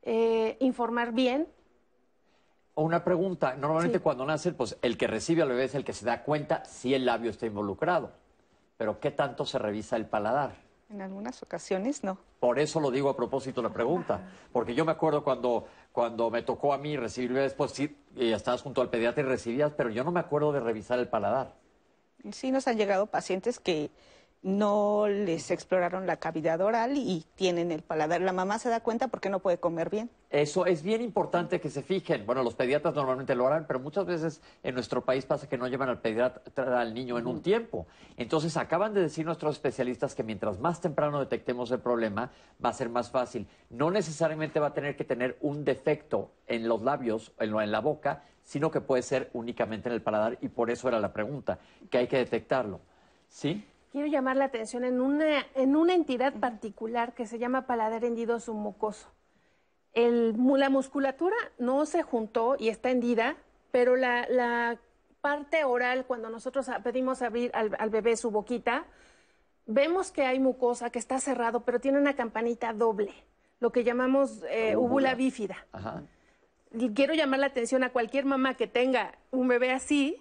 [0.03, 1.49] eh, informar bien.
[2.75, 5.93] O una pregunta, normalmente cuando nace, pues el que recibe al bebé es el que
[5.93, 8.13] se da cuenta si el labio está involucrado.
[8.77, 10.64] Pero ¿qué tanto se revisa el paladar?
[10.91, 12.19] En algunas ocasiones no.
[12.41, 14.21] Por eso lo digo a propósito de la pregunta,
[14.53, 18.33] porque yo me acuerdo cuando, cuando me tocó a mí recibir bebés, pues sí, y
[18.33, 21.55] estabas junto al pediatra y recibías, pero yo no me acuerdo de revisar el paladar.
[22.33, 23.91] Sí nos han llegado pacientes que
[24.45, 28.21] no les exploraron la cavidad oral y tienen el paladar.
[28.21, 30.11] La mamá se da cuenta porque no puede comer bien.
[30.29, 32.27] Eso es bien importante que se fijen.
[32.27, 35.67] Bueno, los pediatras normalmente lo harán, pero muchas veces en nuestro país pasa que no
[35.67, 37.87] llevan al pediatra al niño en un tiempo.
[38.19, 42.31] Entonces, acaban de decir nuestros especialistas que mientras más temprano detectemos el problema,
[42.63, 43.49] va a ser más fácil.
[43.71, 47.81] No necesariamente va a tener que tener un defecto en los labios, en, en la
[47.81, 51.59] boca, sino que puede ser únicamente en el paladar y por eso era la pregunta,
[51.91, 52.81] que hay que detectarlo.
[53.27, 53.65] ¿Sí?
[53.95, 58.41] Quiero llamar la atención en una, en una entidad particular que se llama paladar hendido
[58.41, 59.07] submucoso.
[59.93, 63.37] El, la musculatura no se juntó y está hendida,
[63.71, 64.81] pero la, la
[65.21, 68.85] parte oral, cuando nosotros pedimos abrir al, al, bebé su boquita,
[69.65, 73.15] vemos que hay mucosa, que está cerrado, pero tiene una campanita doble,
[73.61, 75.69] lo que llamamos eh, úvula bífida.
[75.71, 76.03] Ajá.
[76.73, 80.21] Y quiero llamar la atención a cualquier mamá que tenga un bebé así,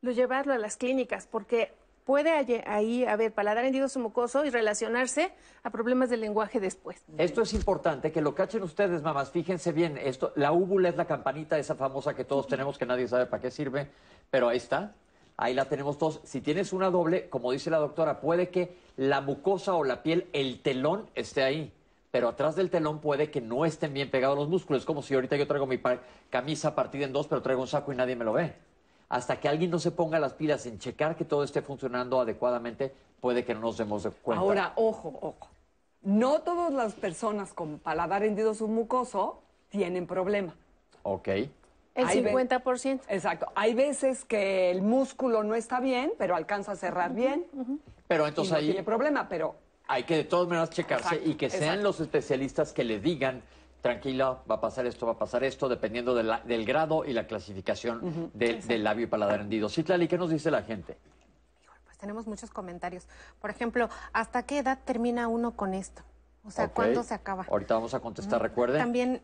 [0.00, 1.70] lo llevarlo a las clínicas, porque
[2.04, 7.02] puede ahí haber paladar hendido mucoso y relacionarse a problemas del lenguaje después.
[7.18, 9.30] Esto es importante, que lo cachen ustedes, mamás.
[9.30, 13.08] Fíjense bien, esto, la úvula es la campanita esa famosa que todos tenemos, que nadie
[13.08, 13.88] sabe para qué sirve,
[14.30, 14.94] pero ahí está.
[15.36, 16.20] Ahí la tenemos todos.
[16.24, 20.28] Si tienes una doble, como dice la doctora, puede que la mucosa o la piel,
[20.32, 21.72] el telón esté ahí
[22.10, 24.82] pero atrás del telón puede que no estén bien pegados los músculos.
[24.82, 25.80] Es como si ahorita yo traigo mi
[26.30, 28.54] camisa partida en dos, pero traigo un saco y nadie me lo ve
[29.14, 32.92] hasta que alguien no se ponga las pilas en checar que todo esté funcionando adecuadamente,
[33.20, 34.40] puede que no nos demos cuenta.
[34.40, 35.50] Ahora, ojo, ojo.
[36.02, 40.56] No todas las personas con paladar hendido submucoso tienen problema.
[41.04, 41.28] Ok.
[41.28, 43.02] El 50%.
[43.08, 43.52] Exacto.
[43.54, 47.46] Hay veces que el músculo no está bien, pero alcanza a cerrar bien.
[48.08, 48.66] Pero entonces no ahí...
[48.66, 49.54] tiene problema, pero...
[49.86, 51.82] Hay que de todas maneras checarse Exacto, y que sean exacto.
[51.84, 53.44] los especialistas que le digan
[53.94, 57.12] tranquila, va a pasar esto, va a pasar esto, dependiendo de la- del grado y
[57.12, 59.68] la clasificación de- del labio y paladar hendido.
[59.68, 60.96] Citlali, ¿qué nos dice la gente?
[61.84, 63.06] Pues tenemos muchos comentarios.
[63.42, 66.00] Por ejemplo, ¿hasta qué edad termina uno con esto?
[66.46, 66.68] O sea.
[66.68, 67.46] ¿cuándo se acaba?
[67.48, 68.78] Ahorita vamos a contestar, recuerden.
[68.78, 69.22] También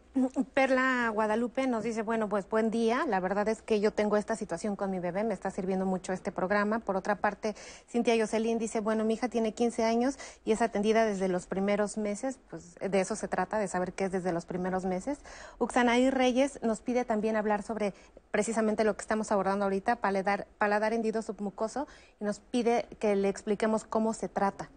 [0.54, 3.04] Perla Guadalupe nos dice, bueno, pues buen día.
[3.06, 6.12] La verdad es que yo tengo esta situación con mi bebé, me está sirviendo mucho
[6.12, 6.78] este programa.
[6.78, 7.54] Por otra parte,
[7.88, 11.98] Cintia Yoselín dice, bueno, mi hija tiene 15 años y es atendida desde los primeros
[11.98, 15.18] meses, pues de eso se trata, de saber qué es desde los primeros meses.
[15.58, 17.94] Uxanaí Reyes nos pide también hablar sobre
[18.30, 21.86] precisamente lo que estamos abordando ahorita, paladar, paladar hendido submucoso,
[22.20, 24.70] y nos pide que le expliquemos cómo se trata.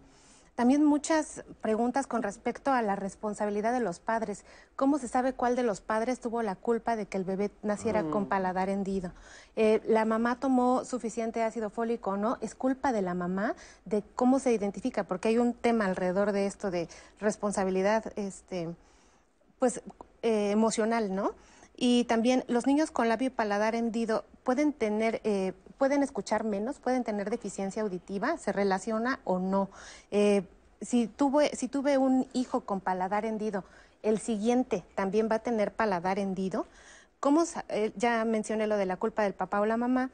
[0.54, 4.44] También muchas preguntas con respecto a la responsabilidad de los padres.
[4.76, 8.04] ¿Cómo se sabe cuál de los padres tuvo la culpa de que el bebé naciera
[8.04, 9.10] con paladar hendido?
[9.56, 12.38] Eh, ¿La mamá tomó suficiente ácido fólico o no?
[12.40, 15.04] ¿Es culpa de la mamá de cómo se identifica?
[15.04, 16.88] Porque hay un tema alrededor de esto de
[17.18, 18.68] responsabilidad este,
[19.58, 19.82] pues,
[20.22, 21.32] eh, emocional, ¿no?
[21.76, 26.78] Y también los niños con labio y paladar hendido pueden tener, eh, pueden escuchar menos,
[26.78, 29.68] pueden tener deficiencia auditiva, se relaciona o no.
[30.10, 30.42] Eh,
[30.80, 33.64] si tuve, si tuve un hijo con paladar hendido,
[34.02, 36.66] el siguiente también va a tener paladar hendido.
[37.20, 40.10] ¿Cómo, sa- eh, ya mencioné lo de la culpa del papá o la mamá.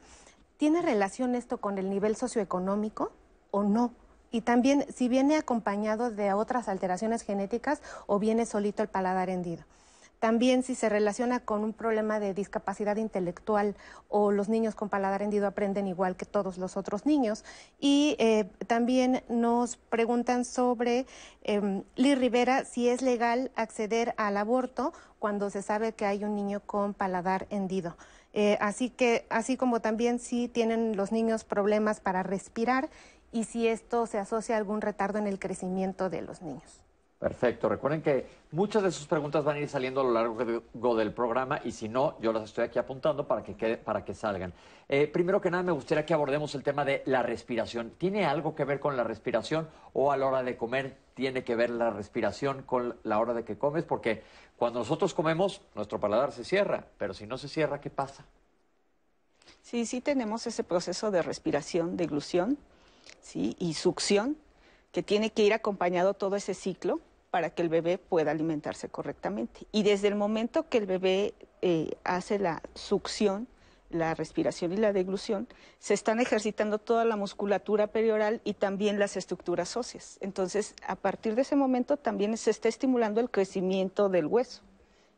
[0.57, 3.11] ¿Tiene relación esto con el nivel socioeconómico
[3.51, 3.91] o no?
[4.31, 9.63] Y también si viene acompañado de otras alteraciones genéticas o viene solito el paladar hendido.
[10.21, 13.75] También si se relaciona con un problema de discapacidad intelectual
[14.07, 17.43] o los niños con paladar hendido aprenden igual que todos los otros niños.
[17.79, 21.07] Y eh, también nos preguntan sobre,
[21.43, 26.35] eh, Liz Rivera, si es legal acceder al aborto cuando se sabe que hay un
[26.35, 27.97] niño con paladar hendido.
[28.33, 32.91] Eh, así que, así como también si tienen los niños problemas para respirar
[33.31, 36.83] y si esto se asocia a algún retardo en el crecimiento de los niños.
[37.21, 37.69] Perfecto.
[37.69, 40.61] Recuerden que muchas de sus preguntas van a ir saliendo a lo largo de-
[40.95, 44.15] del programa y si no, yo las estoy aquí apuntando para que, quede- para que
[44.15, 44.51] salgan.
[44.89, 47.91] Eh, primero que nada, me gustaría que abordemos el tema de la respiración.
[47.99, 51.55] ¿Tiene algo que ver con la respiración o a la hora de comer tiene que
[51.55, 53.83] ver la respiración con la hora de que comes?
[53.83, 54.23] Porque
[54.57, 58.25] cuando nosotros comemos, nuestro paladar se cierra, pero si no se cierra, ¿qué pasa?
[59.61, 62.57] Sí, sí tenemos ese proceso de respiración, de glución,
[63.21, 63.55] ¿sí?
[63.59, 64.37] y succión,
[64.91, 66.99] que tiene que ir acompañado todo ese ciclo
[67.31, 69.65] para que el bebé pueda alimentarse correctamente.
[69.71, 73.47] Y desde el momento que el bebé eh, hace la succión,
[73.89, 75.47] la respiración y la deglución,
[75.79, 80.17] se están ejercitando toda la musculatura perioral y también las estructuras óseas.
[80.21, 84.61] Entonces, a partir de ese momento también se está estimulando el crecimiento del hueso.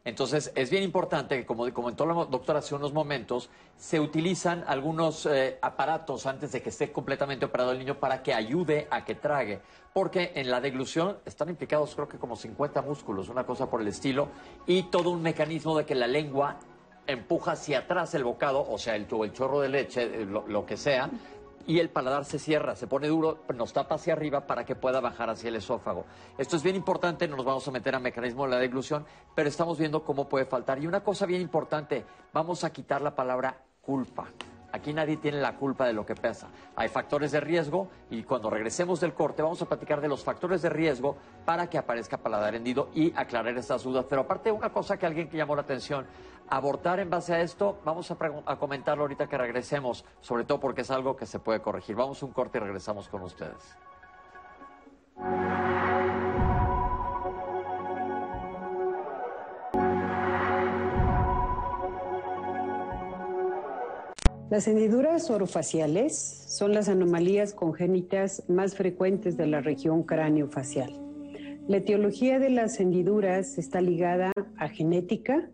[0.05, 5.25] Entonces, es bien importante que, como comentó la doctora hace unos momentos, se utilizan algunos
[5.25, 9.15] eh, aparatos antes de que esté completamente operado el niño para que ayude a que
[9.15, 9.61] trague.
[9.93, 13.87] Porque en la deglución están implicados, creo que como 50 músculos, una cosa por el
[13.87, 14.27] estilo,
[14.67, 16.57] y todo un mecanismo de que la lengua
[17.07, 21.09] empuja hacia atrás el bocado, o sea, el, chorro de leche, eh, lo que sea,
[21.65, 24.99] y el paladar se cierra, se pone duro, nos tapa hacia arriba para que pueda
[24.99, 26.05] bajar hacia el esófago.
[26.37, 29.49] Esto es bien importante, no nos vamos a meter a mecanismo de la deglución, pero
[29.49, 30.81] estamos viendo cómo puede faltar.
[30.81, 34.27] Y una cosa bien importante, vamos a quitar la palabra culpa.
[34.73, 36.47] Aquí nadie tiene la culpa de lo que pasa.
[36.75, 40.63] Hay factores de riesgo y cuando regresemos del corte vamos a platicar de los factores
[40.63, 44.07] de riesgo para que aparezca paladar hendido y aclarar estas dudas.
[44.09, 46.07] Pero aparte, una cosa que alguien que llamó la atención,
[46.55, 50.91] abortar en base a esto, vamos a, comentarlo ahorita que regresemos, sobre todo porque es
[50.91, 51.95] algo que se puede corregir.
[51.95, 53.75] Vamos un corte y regresamos con ustedes.
[64.51, 66.15] Las hendiduras orofaciales
[66.47, 70.93] son las anomalías congénitas más frecuentes de la región cráneo-facial.
[71.67, 75.49] La etiología de las hendiduras está ligada a genética,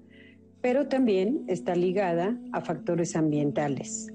[0.62, 4.12] pero también está ligada a factores ambientales.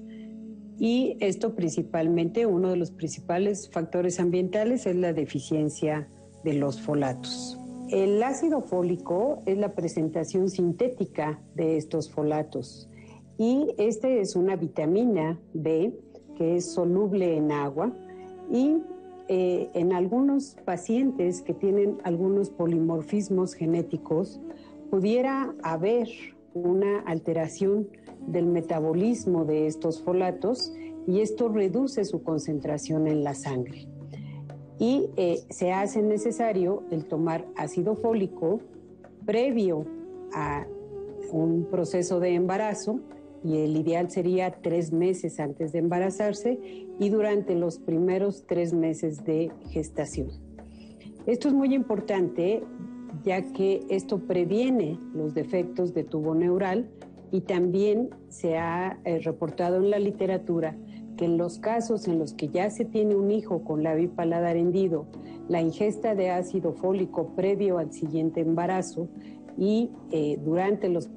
[0.77, 6.09] Y esto principalmente, uno de los principales factores ambientales es la deficiencia
[6.43, 7.59] de los folatos.
[7.89, 12.89] El ácido fólico es la presentación sintética de estos folatos
[13.37, 15.93] y este es una vitamina B
[16.35, 17.93] que es soluble en agua
[18.51, 18.77] y
[19.27, 24.39] eh, en algunos pacientes que tienen algunos polimorfismos genéticos
[24.89, 26.07] pudiera haber
[26.55, 27.87] una alteración
[28.25, 30.73] del metabolismo de estos folatos
[31.05, 33.87] y esto reduce su concentración en la sangre.
[34.79, 38.61] Y eh, se hace necesario el tomar ácido fólico
[39.25, 39.85] previo
[40.33, 40.65] a
[41.31, 42.99] un proceso de embarazo
[43.43, 46.59] y el ideal sería tres meses antes de embarazarse
[46.99, 50.29] y durante los primeros tres meses de gestación.
[51.25, 52.63] Esto es muy importante
[53.23, 56.89] ya que esto previene los defectos de tubo neural
[57.31, 60.75] y también se ha eh, reportado en la literatura
[61.17, 64.07] que en los casos en los que ya se tiene un hijo con labio y
[64.07, 65.05] paladar hendido,
[65.47, 69.07] la ingesta de ácido fólico previo al siguiente embarazo
[69.57, 71.09] y eh, durante los,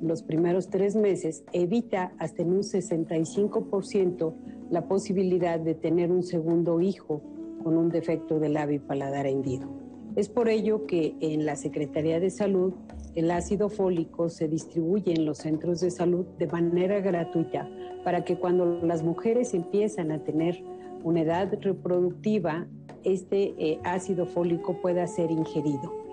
[0.00, 4.34] los primeros tres meses evita hasta en un 65%
[4.70, 7.22] la posibilidad de tener un segundo hijo
[7.62, 9.83] con un defecto del labio y paladar hendido.
[10.16, 12.72] Es por ello que en la Secretaría de Salud
[13.16, 17.68] el ácido fólico se distribuye en los centros de salud de manera gratuita
[18.04, 20.62] para que cuando las mujeres empiezan a tener
[21.02, 22.66] una edad reproductiva,
[23.02, 26.03] este eh, ácido fólico pueda ser ingerido.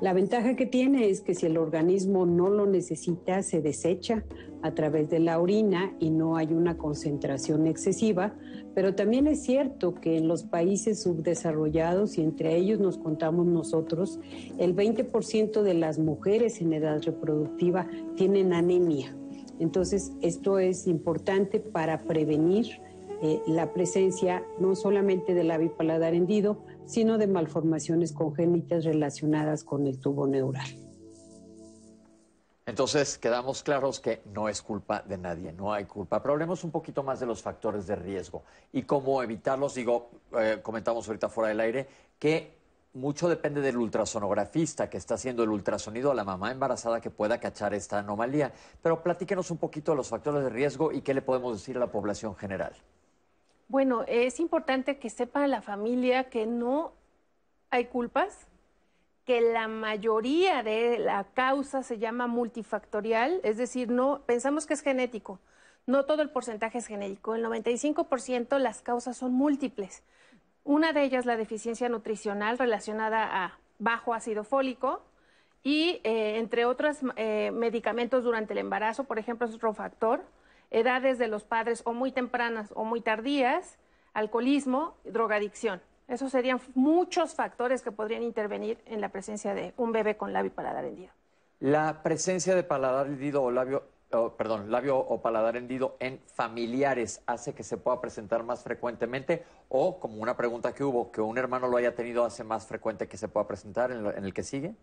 [0.00, 4.24] La ventaja que tiene es que si el organismo no lo necesita, se desecha
[4.62, 8.34] a través de la orina y no hay una concentración excesiva,
[8.74, 14.18] pero también es cierto que en los países subdesarrollados, y entre ellos nos contamos nosotros,
[14.58, 17.86] el 20% de las mujeres en edad reproductiva
[18.16, 19.14] tienen anemia.
[19.58, 22.80] Entonces, esto es importante para prevenir
[23.22, 29.86] eh, la presencia no solamente del labio paladar hendido, sino de malformaciones congénitas relacionadas con
[29.86, 30.66] el tubo neural.
[32.66, 36.20] Entonces, quedamos claros que no es culpa de nadie, no hay culpa.
[36.20, 39.74] Pero hablemos un poquito más de los factores de riesgo y cómo evitarlos.
[39.74, 42.58] Digo, eh, comentamos ahorita fuera del aire que
[42.94, 47.38] mucho depende del ultrasonografista que está haciendo el ultrasonido a la mamá embarazada que pueda
[47.38, 48.52] cachar esta anomalía.
[48.82, 51.80] Pero platíquenos un poquito de los factores de riesgo y qué le podemos decir a
[51.80, 52.72] la población general.
[53.70, 56.92] Bueno, es importante que sepa la familia que no
[57.70, 58.48] hay culpas,
[59.24, 64.80] que la mayoría de la causa se llama multifactorial, es decir, no pensamos que es
[64.80, 65.38] genético.
[65.86, 67.36] No todo el porcentaje es genético.
[67.36, 70.02] El 95% las causas son múltiples.
[70.64, 75.00] Una de ellas la deficiencia nutricional relacionada a bajo ácido fólico
[75.62, 80.24] y eh, entre otros eh, medicamentos durante el embarazo, por ejemplo, es otro factor
[80.70, 83.78] edades de los padres o muy tempranas o muy tardías,
[84.14, 85.80] alcoholismo, drogadicción.
[86.08, 90.50] Esos serían muchos factores que podrían intervenir en la presencia de un bebé con labio
[90.50, 91.12] y paladar hendido.
[91.60, 93.84] La presencia de paladar hendido o labio,
[94.36, 100.00] perdón, labio o paladar hendido en familiares hace que se pueda presentar más frecuentemente o,
[100.00, 103.16] como una pregunta que hubo, que un hermano lo haya tenido hace más frecuente que
[103.16, 104.74] se pueda presentar en el que sigue.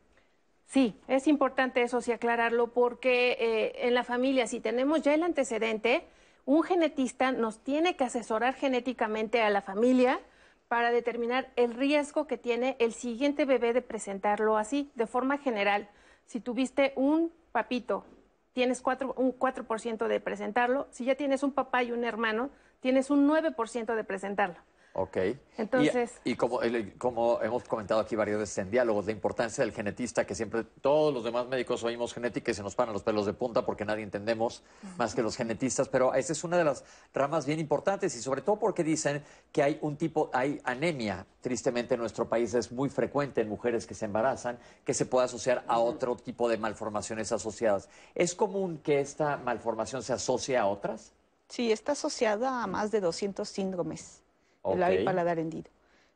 [0.67, 5.23] Sí, es importante eso sí aclararlo porque eh, en la familia, si tenemos ya el
[5.23, 6.05] antecedente,
[6.45, 10.19] un genetista nos tiene que asesorar genéticamente a la familia
[10.67, 15.89] para determinar el riesgo que tiene el siguiente bebé de presentarlo así, de forma general.
[16.25, 18.03] Si tuviste un papito,
[18.51, 20.87] tienes cuatro, un 4% de presentarlo.
[20.91, 22.49] Si ya tienes un papá y un hermano,
[22.81, 24.59] tienes un 9% de presentarlo.
[24.99, 25.15] Ok.
[25.59, 29.63] Entonces- Y, y como, el- como hemos comentado aquí varias veces en diálogos, la importancia
[29.63, 33.03] del genetista, que siempre todos los demás médicos oímos genética y se nos paran los
[33.03, 34.63] pelos de punta porque nadie entendemos
[34.97, 36.83] más que los genetistas, pero esa es una de las
[37.13, 41.93] ramas bien importantes y sobre todo porque dicen que hay un tipo, hay anemia, tristemente
[41.93, 45.63] en nuestro país es muy frecuente en mujeres que se embarazan, que se puede asociar
[45.67, 47.87] a otro tipo de malformaciones asociadas.
[48.15, 51.13] ¿Es común que esta malformación se asocie a otras?
[51.49, 54.21] Sí, está asociada a más de 200 síndromes
[54.67, 54.71] Ok.
[54.73, 55.69] del labio y paladar hendido,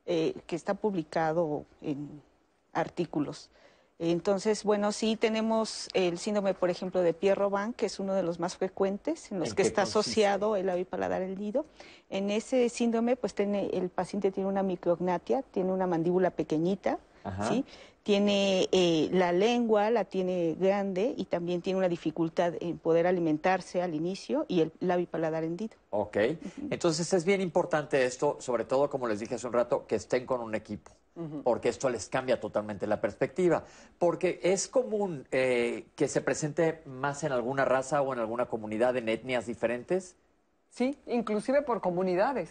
[0.05, 2.21] eh, que está publicado en
[2.73, 3.49] artículos.
[4.03, 8.39] Entonces, bueno, sí tenemos el síndrome, por ejemplo, de Pierre-Robin, que es uno de los
[8.39, 9.99] más frecuentes, en los ¿En que está consiste?
[9.99, 11.67] asociado el labio y paladar hendido.
[12.09, 17.47] En ese síndrome, pues tiene, el paciente tiene una micrognatia, tiene una mandíbula pequeñita, Ajá.
[17.47, 17.63] ¿sí?
[18.03, 23.81] Tiene eh, la lengua, la tiene grande y también tiene una dificultad en poder alimentarse
[23.83, 25.75] al inicio y el labio y paladar hendido.
[25.91, 26.17] Ok,
[26.71, 30.25] entonces es bien importante esto, sobre todo como les dije hace un rato, que estén
[30.25, 30.91] con un equipo,
[31.43, 33.65] porque esto les cambia totalmente la perspectiva,
[33.99, 38.97] porque es común eh, que se presente más en alguna raza o en alguna comunidad,
[38.97, 40.15] en etnias diferentes,
[40.71, 42.49] Sí, inclusive por comunidades.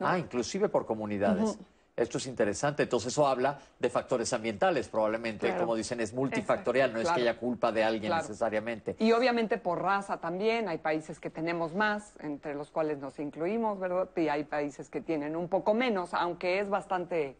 [0.00, 1.58] ah, inclusive por comunidades.
[1.96, 5.62] Esto es interesante, entonces eso habla de factores ambientales, probablemente, Claro.
[5.62, 8.22] como dicen, es multifactorial, no es que haya culpa de alguien Claro.
[8.22, 8.96] necesariamente.
[8.98, 13.78] Y obviamente por raza también, hay países que tenemos más, entre los cuales nos incluimos,
[13.80, 14.10] ¿verdad?
[14.14, 17.38] Y hay países que tienen un poco menos, aunque es bastante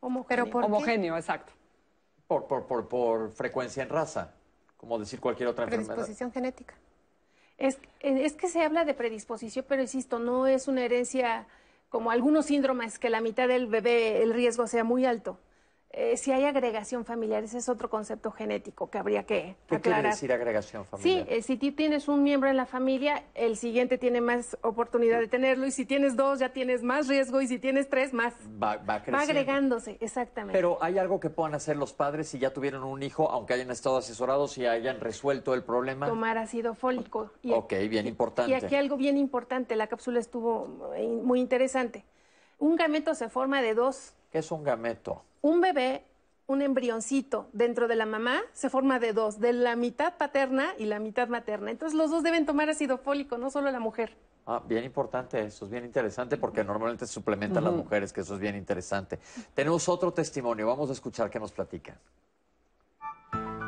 [0.00, 0.26] Homogéneo.
[0.44, 0.66] Pero por- qué?
[0.66, 1.52] homogéneo, exacto.
[2.26, 4.32] Por, por, por, por frecuencia en raza,
[4.78, 5.88] como decir cualquier otra enfermedad.
[5.96, 6.74] predisposición genética.
[7.58, 11.46] Es, es que se habla de predisposición, pero insisto, no es una herencia
[11.92, 15.36] como algunos síndromes que la mitad del bebé el riesgo sea muy alto.
[15.94, 20.00] Eh, si hay agregación familiar, ese es otro concepto genético que habría que ¿Qué quiere
[20.02, 21.26] decir agregación Sí, familiar?
[21.28, 25.28] eh, si tú tienes un miembro en la familia, el siguiente tiene más oportunidad de
[25.28, 28.32] tenerlo, y si tienes dos, ya tienes más riesgo, y si tienes tres, más.
[28.52, 29.18] va, va creciendo.
[29.18, 30.54] Va agregándose, exactamente.
[30.56, 33.70] Pero hay algo que puedan hacer los padres si ya tuvieron un hijo, aunque hayan
[33.70, 36.06] estado asesorados y hayan resuelto el problema.
[36.08, 37.30] tomar ácido fólico.
[37.50, 38.50] Ok, bien importante.
[38.50, 40.66] Y aquí algo bien importante, la cápsula estuvo
[41.22, 42.06] muy interesante.
[42.58, 44.14] Un gameto se forma de dos.
[44.32, 45.22] ¿Qué es un gameto?
[45.42, 46.06] Un bebé,
[46.46, 50.86] un embrioncito dentro de la mamá, se forma de dos, de la mitad paterna y
[50.86, 51.70] la mitad materna.
[51.70, 54.16] Entonces los dos deben tomar ácido fólico, no solo la mujer.
[54.46, 58.34] Ah, bien importante, eso es bien interesante porque normalmente se suplementan las mujeres, que eso
[58.34, 59.18] es bien interesante.
[59.52, 61.98] Tenemos otro testimonio, vamos a escuchar qué nos platican.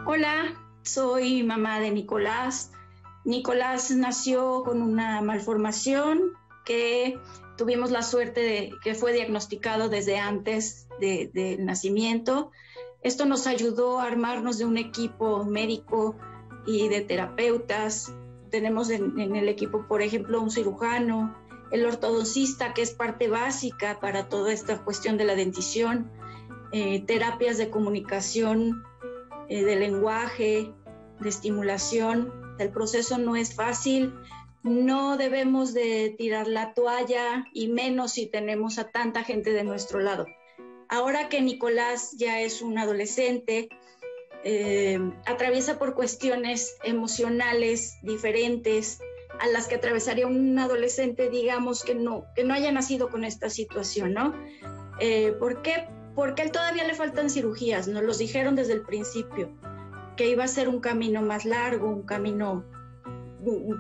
[0.07, 2.73] Hola, soy mamá de Nicolás.
[3.25, 6.33] Nicolás nació con una malformación
[6.65, 7.19] que
[7.57, 12.51] tuvimos la suerte de que fue diagnosticado desde antes de- del nacimiento.
[13.03, 16.17] Esto nos ayudó a armarnos de un equipo médico
[16.67, 18.13] y de terapeutas.
[18.51, 21.37] Tenemos en, en el equipo, por ejemplo, un cirujano,
[21.71, 26.11] el ortodoncista, que es parte básica para toda esta cuestión de la dentición,
[26.73, 28.83] eh, terapias de comunicación
[29.49, 30.73] eh, de lenguaje,
[31.21, 32.33] de estimulación.
[32.59, 34.15] El proceso no es fácil.
[34.65, 40.01] No debemos de tirar la toalla y menos si tenemos a tanta gente de nuestro
[40.01, 40.27] lado.
[40.89, 43.69] Ahora que Nicolás ya es un adolescente,
[44.43, 49.01] eh, atraviesa por cuestiones emocionales diferentes
[49.39, 53.51] a las que atravesaría un adolescente, digamos, que no, que no haya nacido con esta
[53.51, 54.35] situación, ¿no?
[54.99, 55.89] Eh, ¿Por qué?
[56.15, 59.51] Porque a él todavía le faltan cirugías, nos los dijeron desde el principio,
[60.17, 62.65] que iba a ser un camino más largo, un camino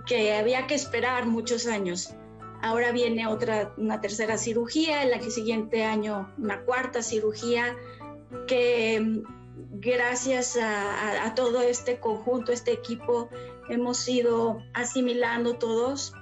[0.07, 2.15] que había que esperar muchos años.
[2.63, 7.77] Ahora viene otra, una tercera cirugía, el siguiente año una cuarta cirugía,
[8.47, 13.29] que mm, gracias a, a- a todo este conjunto, este equipo,
[13.69, 16.15] hemos ido asimilando todos.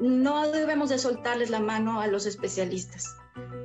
[0.00, 3.16] No debemos de soltarles la mano a los especialistas.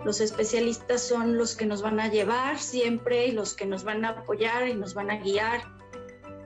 [0.05, 4.03] Los especialistas son los que nos van a llevar siempre y los que nos van
[4.05, 5.61] a apoyar y nos van a guiar.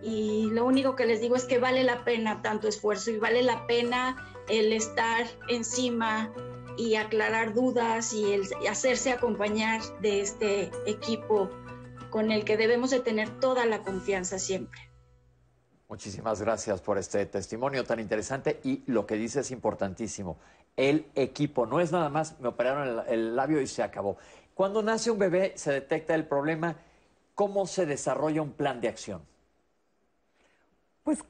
[0.01, 3.43] Y lo único que les digo es que vale la pena tanto esfuerzo y vale
[3.43, 4.15] la pena
[4.47, 6.33] el estar encima
[6.77, 11.49] y aclarar dudas y el hacerse acompañar de este equipo
[12.09, 14.79] con el que debemos de tener toda la confianza siempre.
[15.89, 20.37] Muchísimas gracias por este testimonio tan interesante y lo que dice es importantísimo.
[20.75, 24.17] El equipo no es nada más, me operaron el, el labio y se acabó.
[24.53, 26.75] Cuando nace un bebé se detecta el problema,
[27.35, 29.21] ¿cómo se desarrolla un plan de acción?
[31.07, 31.23] Pues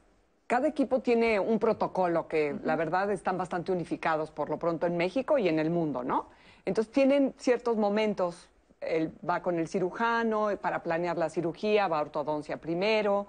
[0.47, 4.97] cada equipo tiene un protocolo que la verdad están bastante unificados por lo pronto en
[4.97, 6.29] México y en el mundo, ¿no?
[6.65, 8.49] Entonces tienen ciertos momentos
[8.81, 13.27] él va con el cirujano para planear la cirugía, va a ortodoncia primero,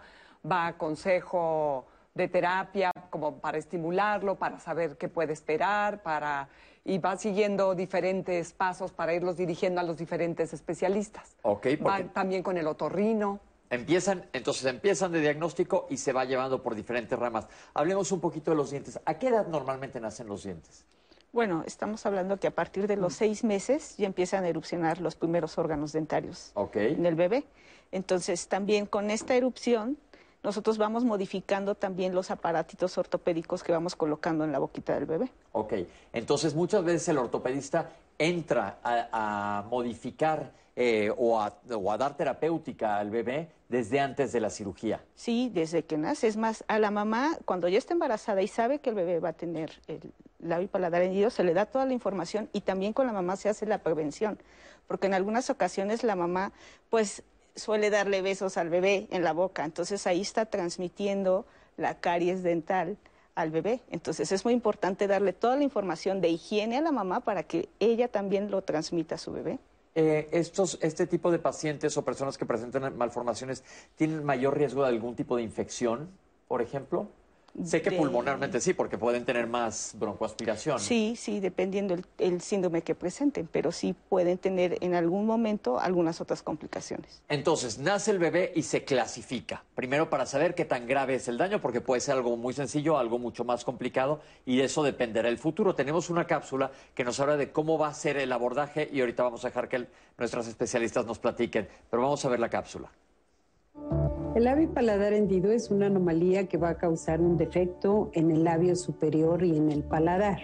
[0.51, 1.85] va a consejo
[2.15, 6.49] de terapia como para estimularlo, para saber qué puede esperar, para
[6.83, 11.37] y va siguiendo diferentes pasos para irlos dirigiendo a los diferentes especialistas.
[11.43, 13.41] Ok, Va porque también con el otorrino.
[13.71, 17.47] Empiezan, entonces empiezan de diagnóstico y se va llevando por diferentes ramas.
[17.75, 19.01] Hablemos un poquito de los dientes.
[19.05, 20.85] ¿A qué edad normalmente nacen los dientes?
[21.33, 25.15] Bueno, estamos hablando que a partir de los seis meses ya empiezan a erupcionar los
[25.15, 27.45] primeros órganos dentarios en el bebé.
[27.93, 29.99] Entonces, también con esta erupción,
[30.43, 35.31] nosotros vamos modificando también los aparatitos ortopédicos que vamos colocando en la boquita del bebé.
[35.53, 35.75] Ok,
[36.13, 42.17] entonces muchas veces el ortopedista entra a, a modificar eh, o, a, o a dar
[42.17, 45.05] terapéutica al bebé desde antes de la cirugía.
[45.17, 46.29] Sí, desde que nace.
[46.29, 49.31] Es más, a la mamá, cuando ya está embarazada y sabe que el bebé va
[49.31, 52.93] a tener el labio y paladar hendido, se le da toda la información y también
[52.93, 54.39] con la mamá se hace la prevención.
[54.87, 56.53] Porque en algunas ocasiones la mamá,
[56.91, 57.25] pues,
[57.57, 59.65] suele darle besos al bebé en la boca.
[59.65, 61.45] Entonces ahí está transmitiendo
[61.77, 62.97] la caries dental
[63.35, 63.81] al bebé.
[63.91, 67.69] Entonces es muy importante darle toda la información de higiene a la mamá para que
[67.81, 69.59] ella también lo transmita a su bebé.
[70.01, 73.65] Eh, estos, este tipo de pacientes o personas que presentan malformaciones
[73.97, 76.09] tienen mayor riesgo de algún tipo de infección,
[76.47, 77.09] por ejemplo.
[77.65, 80.79] Sé que De- pulmonarmente sí, porque pueden tener más broncoaspiración.
[80.79, 85.81] Sí, sí, dependiendo el, el síndrome que presenten, pero sí pueden tener en algún momento
[85.81, 87.23] algunas otras complicaciones.
[87.29, 89.65] Entonces, nace el bebé y se clasifica.
[89.75, 92.97] Primero para saber qué tan grave es el daño, porque puede ser algo muy sencillo,
[92.99, 95.75] algo mucho más complicado, y de eso dependerá el futuro.
[95.75, 99.25] Tenemos una cápsula que nos habla de cómo va a ser el abordaje, y ahorita
[99.25, 101.69] vamos a dejar que el- nuestras especialistas nos platiquen.
[101.91, 102.89] Pero vamos a ver la cápsula.
[104.35, 108.45] El labio paladar hendido es una anomalía que va a causar un defecto en el
[108.45, 110.39] labio superior y en el paladar.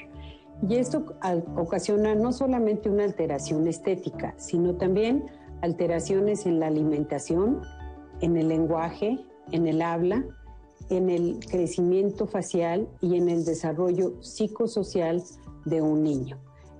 [0.66, 1.04] Y esto
[1.54, 5.26] ocasiona no solamente una alteración estética, sino también
[5.60, 7.60] alteraciones en la alimentación,
[8.20, 9.18] en el lenguaje,
[9.52, 10.24] en el habla,
[10.88, 15.22] en el crecimiento facial y en el desarrollo psicosocial
[15.66, 16.38] de un niño.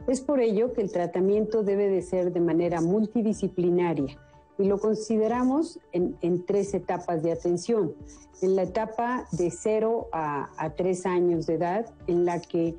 [0.09, 4.19] Es por ello que el tratamiento debe de ser de manera multidisciplinaria
[4.59, 7.95] y lo consideramos en, tres etapas de atención.
[8.43, 12.77] En la etapa de 0 a, a 3 años de edad, en la que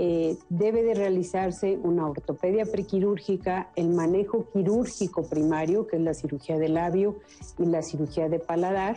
[0.00, 6.56] eh, debe de realizarse una ortopedia prequirúrgica, el manejo quirúrgico primario, que es la cirugía
[6.56, 7.16] de labio
[7.58, 8.96] y la cirugía de paladar,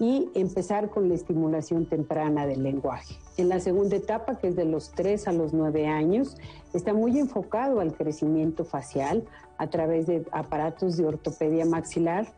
[0.00, 3.14] y empezar con la estimulación temprana del lenguaje.
[3.36, 6.36] En la segunda etapa, que es de los 3 a los 9 años,
[6.72, 9.24] está muy enfocado al crecimiento facial
[9.58, 12.28] a través de aparatos de ortopedia maxilar,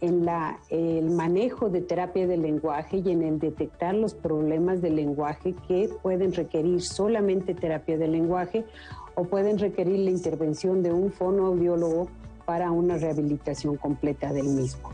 [0.00, 4.96] en la, el manejo de terapia del lenguaje y en el detectar los problemas del
[4.96, 8.64] lenguaje que pueden requerir solamente terapia del lenguaje
[9.16, 12.08] o pueden requerir la intervención de un fonoaudiólogo
[12.46, 14.90] para una rehabilitación completa del mismo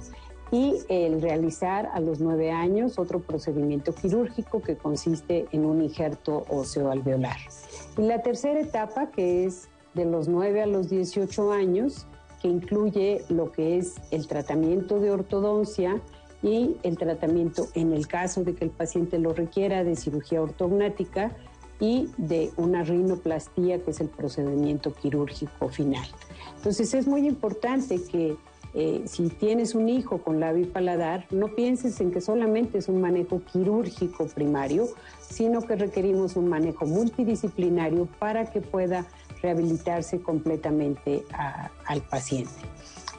[0.54, 6.46] y el realizar a los nueve años otro procedimiento quirúrgico que consiste en un injerto
[6.48, 7.38] óseo alveolar.
[7.98, 12.06] Y la tercera etapa, que es de los 9 a los 18 años,
[12.40, 16.00] que incluye lo que es el tratamiento de ortodoncia
[16.40, 21.32] y el tratamiento, en el caso de que el paciente lo requiera, de cirugía ortognática
[21.80, 26.06] y de una rinoplastía, que es el procedimiento quirúrgico final.
[26.58, 28.36] Entonces es muy importante que
[28.74, 32.88] eh, si tienes un hijo con labio y paladar, no pienses en que solamente es
[32.88, 34.88] un manejo quirúrgico primario,
[35.20, 39.06] sino que requerimos un manejo multidisciplinario para que pueda
[39.42, 42.52] rehabilitarse completamente a- al paciente.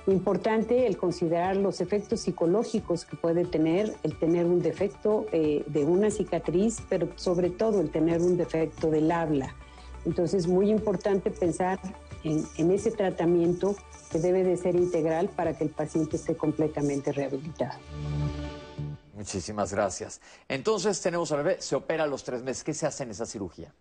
[0.07, 5.83] Importante el considerar los efectos psicológicos que puede tener el tener un defecto eh, de
[5.83, 9.55] una cicatriz, pero sobre todo el tener un defecto del habla.
[10.05, 11.79] Entonces, muy importante pensar
[12.23, 13.75] en, en ese tratamiento
[14.11, 17.79] que debe de ser integral para que el paciente esté completamente rehabilitado.
[19.13, 20.21] Muchísimas gracias.
[20.47, 22.63] Entonces tenemos al bebé, se opera a los tres meses.
[22.63, 23.73] ¿Qué se hace en esa cirugía?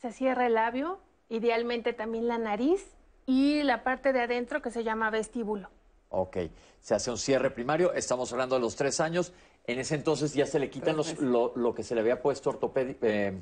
[0.00, 0.98] Se cierra el labio,
[1.28, 2.82] idealmente también la nariz
[3.26, 5.68] y la parte de adentro que se llama vestíbulo.
[6.08, 6.38] Ok,
[6.80, 9.32] se hace un cierre primario, estamos hablando de los tres años.
[9.66, 12.50] En ese entonces ya se le quitan los, lo, lo que se le había puesto
[12.52, 13.38] ortopedi- eh,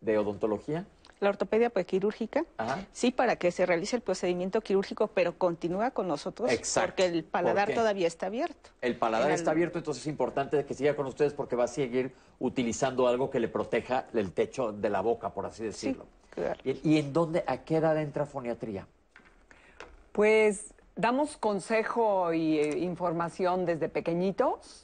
[0.00, 0.86] de odontología.
[1.24, 2.86] La ortopedia prequirúrgica, Ajá.
[2.92, 6.88] sí, para que se realice el procedimiento quirúrgico, pero continúa con nosotros Exacto.
[6.90, 8.68] porque el paladar todavía está abierto.
[8.82, 12.12] El paladar está abierto, entonces es importante que siga con ustedes porque va a seguir
[12.38, 16.04] utilizando algo que le proteja el techo de la boca, por así decirlo.
[16.28, 16.60] claro.
[16.62, 18.86] ¿Y, y en dónde, a qué edad entra foniatría?
[20.12, 24.83] Pues damos consejo y eh, información desde pequeñitos.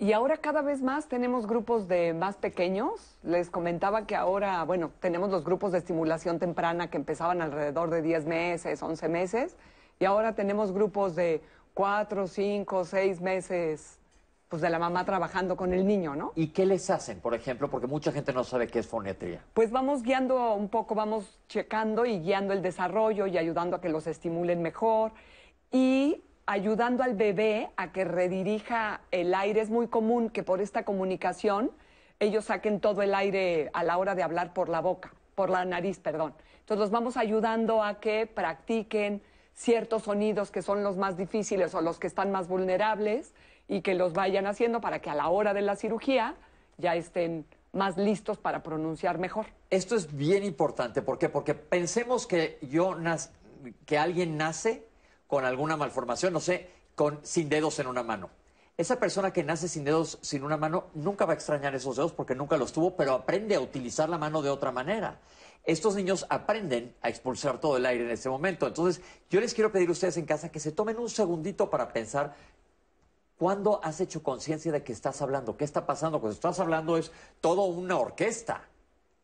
[0.00, 3.18] Y ahora cada vez más tenemos grupos de más pequeños.
[3.24, 8.00] Les comentaba que ahora, bueno, tenemos los grupos de estimulación temprana que empezaban alrededor de
[8.00, 9.56] 10 meses, 11 meses.
[9.98, 11.42] Y ahora tenemos grupos de
[11.74, 13.98] cuatro, cinco, seis meses
[14.48, 16.32] pues de la mamá trabajando con el niño, ¿no?
[16.34, 17.68] ¿Y qué les hacen, por ejemplo?
[17.68, 19.44] Porque mucha gente no sabe qué es foniatría.
[19.52, 23.90] Pues vamos guiando un poco, vamos checando y guiando el desarrollo y ayudando a que
[23.90, 25.12] los estimulen mejor
[25.70, 29.60] y ayudando al bebé a que redirija el aire.
[29.60, 31.70] Es muy común que por esta comunicación
[32.20, 35.66] ellos saquen todo el aire a la hora de hablar por la boca, por la
[35.66, 36.34] nariz, perdón.
[36.60, 39.22] Entonces los vamos ayudando a que practiquen
[39.54, 43.34] ciertos sonidos que son los más difíciles o los que están más vulnerables
[43.68, 46.34] y que los vayan haciendo para que a la hora de la cirugía
[46.78, 49.46] ya estén más listos para pronunciar mejor.
[49.68, 51.28] Esto es bien importante, ¿por qué?
[51.28, 52.96] Porque pensemos que yo
[53.84, 54.87] que alguien nace
[55.28, 58.30] con alguna malformación, no sé, con sin dedos en una mano.
[58.76, 62.12] Esa persona que nace sin dedos, sin una mano, nunca va a extrañar esos dedos
[62.12, 65.20] porque nunca los tuvo, pero aprende a utilizar la mano de otra manera.
[65.64, 68.66] Estos niños aprenden a expulsar todo el aire en ese momento.
[68.66, 71.92] Entonces, yo les quiero pedir a ustedes en casa que se tomen un segundito para
[71.92, 72.34] pensar
[73.38, 75.56] ¿Cuándo has hecho conciencia de que estás hablando?
[75.56, 76.18] ¿Qué está pasando?
[76.20, 78.68] Cuando estás hablando es todo una orquesta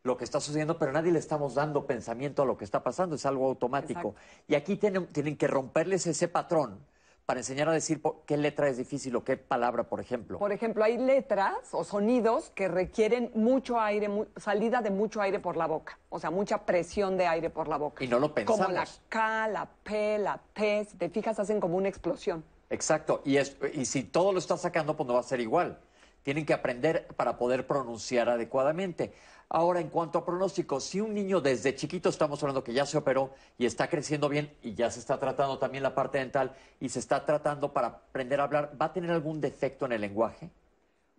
[0.05, 3.15] lo que está sucediendo, pero nadie le estamos dando pensamiento a lo que está pasando,
[3.15, 4.13] es algo automático.
[4.47, 6.79] Y aquí tienen, tienen, que romperles ese patrón
[7.25, 10.37] para enseñar a decir qué letra es difícil o qué palabra, por ejemplo.
[10.37, 15.57] Por ejemplo, hay letras o sonidos que requieren mucho aire, salida de mucho aire por
[15.57, 18.03] la boca, o sea, mucha presión de aire por la boca.
[18.03, 18.67] Y no lo pensamos.
[18.67, 22.43] Como la K, la P, la T, si te fijas, hacen como una explosión.
[22.69, 25.79] Exacto, y, y si todo lo está sacando, pues no va a ser igual.
[26.21, 29.13] Tienen que aprender para poder pronunciar adecuadamente.
[29.49, 32.97] Ahora, en cuanto a pronóstico, si un niño desde chiquito estamos hablando que ya se
[32.97, 36.89] operó y está creciendo bien y ya se está tratando también la parte dental y
[36.89, 40.49] se está tratando para aprender a hablar, ¿va a tener algún defecto en el lenguaje?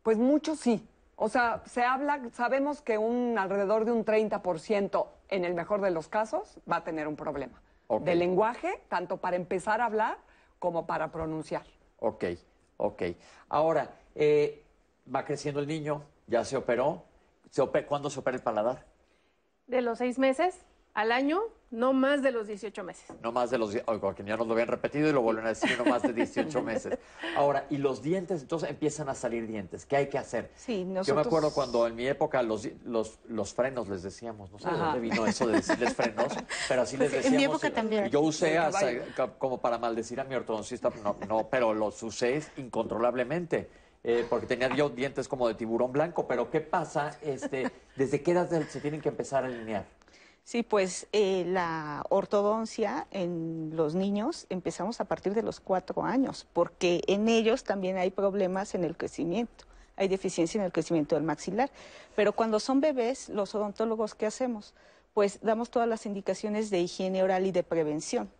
[0.02, 0.86] Pues mucho sí.
[1.14, 5.90] O sea, se habla, sabemos que un alrededor de un 30% en el mejor de
[5.90, 7.62] los casos va a tener un problema
[8.00, 10.18] de lenguaje, tanto para empezar a hablar
[10.58, 11.64] como para pronunciar.
[12.00, 12.24] Ok,
[12.76, 13.02] ok.
[13.48, 14.64] Ahora, eh,
[15.12, 17.04] va creciendo el niño, ya se operó.
[17.56, 18.84] ¿Se ¿Cuándo se opera el paladar?
[19.66, 20.58] De los seis meses
[20.92, 21.40] al año,
[21.70, 23.06] no más de los 18 meses.
[23.22, 23.74] No más de los...
[23.86, 26.12] Oigo, que ya nos lo habían repetido y lo vuelven a decir, no más de
[26.12, 26.98] 18 meses.
[27.34, 29.86] Ahora, y los dientes, entonces empiezan a salir dientes.
[29.86, 30.50] ¿Qué hay que hacer?
[30.54, 31.06] Sí, nosotros...
[31.06, 34.70] Yo me acuerdo cuando en mi época los, los, los frenos les decíamos, no sé
[34.70, 36.34] de dónde vino eso de decirles frenos,
[36.68, 37.32] pero así les decíamos.
[37.32, 38.10] En mi época también.
[38.10, 38.86] Yo usé hasta,
[39.38, 43.85] como para maldecir a mi ortodoncista, no, no pero los usé incontrolablemente.
[44.08, 47.18] Eh, porque tenía yo dientes como de tiburón blanco, pero ¿qué pasa?
[47.22, 49.84] Este, ¿Desde qué edad se tienen que empezar a alinear?
[50.44, 56.46] Sí, pues eh, la ortodoncia en los niños empezamos a partir de los cuatro años,
[56.52, 59.64] porque en ellos también hay problemas en el crecimiento,
[59.96, 61.72] hay deficiencia en el crecimiento del maxilar.
[62.14, 64.72] Pero cuando son bebés, los odontólogos, ¿qué hacemos?
[65.14, 68.30] Pues damos todas las indicaciones de higiene oral y de prevención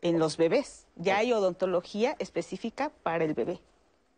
[0.00, 0.86] en los bebés.
[0.94, 3.60] Ya hay odontología específica para el bebé.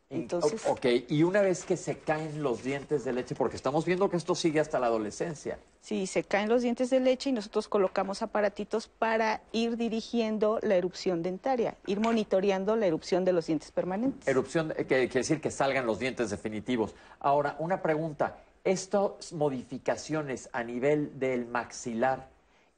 [0.08, 0.62] Entonces...
[0.66, 4.16] Ok, y una vez que se caen los dientes de leche, porque estamos viendo que
[4.16, 5.58] esto sigue hasta la adolescencia.
[5.80, 10.76] Sí, se caen los dientes de leche y nosotros colocamos aparatitos para ir dirigiendo la
[10.76, 14.28] erupción dentaria, ir monitoreando la erupción de los dientes permanentes.
[14.28, 16.94] Erupción, eh, que quiere decir que salgan los dientes definitivos.
[17.18, 22.28] Ahora, una pregunta, ¿estas modificaciones a nivel del maxilar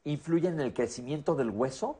[0.05, 1.99] influyen en el crecimiento del hueso?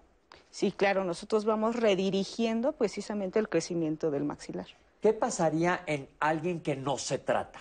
[0.51, 4.67] Sí, claro, nosotros vamos redirigiendo precisamente el crecimiento del maxilar.
[5.01, 7.61] ¿Qué pasaría en alguien que no se trata?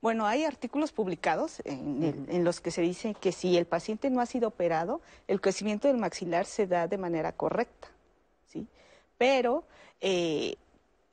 [0.00, 4.26] Bueno, hay artículos publicados en, los que se dice que si el paciente no ha
[4.26, 7.88] sido operado, el crecimiento del maxilar se da de manera correcta,
[8.46, 8.68] ¿sí?
[9.18, 9.64] Pero
[10.00, 10.56] eh,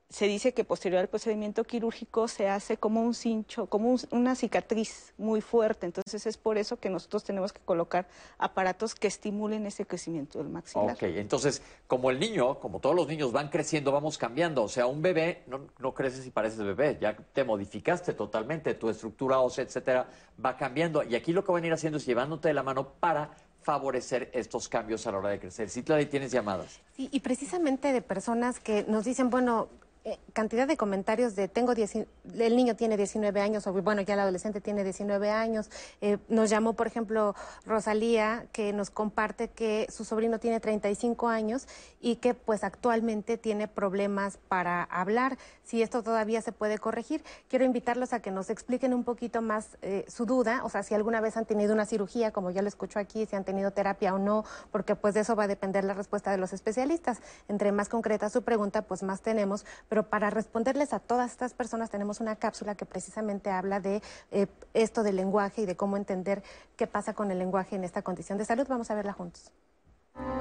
[0.09, 5.13] se dice que posterior al procedimiento quirúrgico se hace como un cincho, como una cicatriz
[5.17, 5.87] muy fuerte.
[5.87, 10.49] Entonces es por eso que nosotros tenemos que colocar aparatos que estimulen ese crecimiento del
[10.49, 10.95] maxilar.
[10.95, 14.63] Ok, entonces como el niño, como todos los niños van creciendo, vamos cambiando.
[14.63, 18.89] O sea, un bebé no, no creces y pareces bebé, ya te modificaste totalmente, tu
[18.89, 20.07] estructura ósea, etcétera,
[20.43, 21.03] va cambiando.
[21.03, 23.31] Y aquí lo que van a ir haciendo es llevándote de la mano para
[23.63, 25.71] favorecer estos cambios a la hora de crecer.
[25.71, 26.79] Citlali, tienes llamadas.
[26.95, 29.69] Sí, y precisamente de personas que nos dicen, bueno,
[30.05, 34.19] eh, cantidad de comentarios de tengo el niño tiene 19 años, o bueno, ya el
[34.19, 35.69] adolescente tiene 19 años.
[35.99, 37.35] Eh, nos llamó, por ejemplo,
[37.65, 41.67] Rosalía, que nos comparte que su sobrino tiene 35 años
[41.99, 45.37] y que pues actualmente tiene problemas para hablar.
[45.63, 49.77] Si esto todavía se puede corregir, quiero invitarlos a que nos expliquen un poquito más
[49.81, 52.67] eh, su duda, o sea, si alguna vez han tenido una cirugía, como ya lo
[52.67, 55.83] escucho aquí, si han tenido terapia o no, porque pues de eso va a depender
[55.83, 57.21] la respuesta de los especialistas.
[57.47, 61.89] Entre más concreta su pregunta, pues más tenemos pero para responderles a todas estas personas
[61.89, 66.43] tenemos una cápsula que precisamente habla de eh, esto del lenguaje y de cómo entender
[66.75, 68.65] qué pasa con el lenguaje en esta condición de salud.
[68.67, 69.51] Vamos a verla juntos.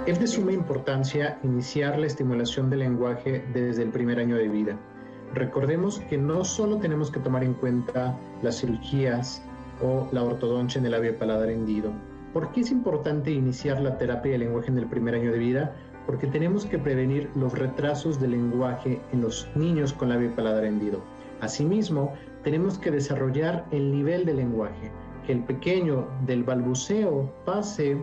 [0.07, 4.79] Es de suma importancia iniciar la estimulación del lenguaje desde el primer año de vida.
[5.33, 9.43] Recordemos que no solo tenemos que tomar en cuenta las cirugías
[9.83, 11.91] o la ortodoncia en el labio paladar hendido.
[12.33, 15.75] ¿Por qué es importante iniciar la terapia de lenguaje en el primer año de vida?
[16.07, 21.03] Porque tenemos que prevenir los retrasos del lenguaje en los niños con labio paladar hendido.
[21.41, 24.91] Asimismo, tenemos que desarrollar el nivel de lenguaje,
[25.27, 27.97] que el pequeño del balbuceo pase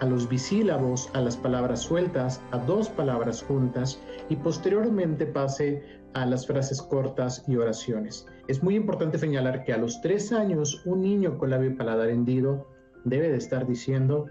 [0.00, 5.82] a los bisílabos, a las palabras sueltas, a dos palabras juntas y posteriormente pase
[6.14, 8.26] a las frases cortas y oraciones.
[8.48, 12.66] Es muy importante señalar que a los tres años un niño con labio paladar hendido
[13.04, 14.26] debe de estar diciendo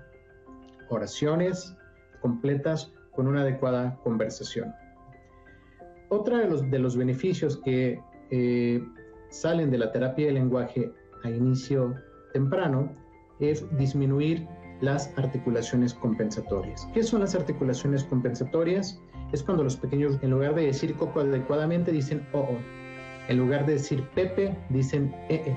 [0.90, 1.76] oraciones
[2.20, 4.74] completas con una adecuada conversación.
[6.10, 8.00] Otra de los, de los beneficios que
[8.32, 8.84] eh,
[9.30, 10.92] salen de la terapia de lenguaje
[11.24, 11.96] a inicio
[12.34, 12.92] temprano
[13.40, 14.48] es disminuir
[14.82, 16.88] las articulaciones compensatorias.
[16.94, 19.00] ¿Qué son las articulaciones compensatorias?
[19.32, 22.58] Es cuando los pequeños, en lugar de decir coco adecuadamente, dicen o -o.
[23.28, 25.56] En lugar de decir pepe, dicen e, -e.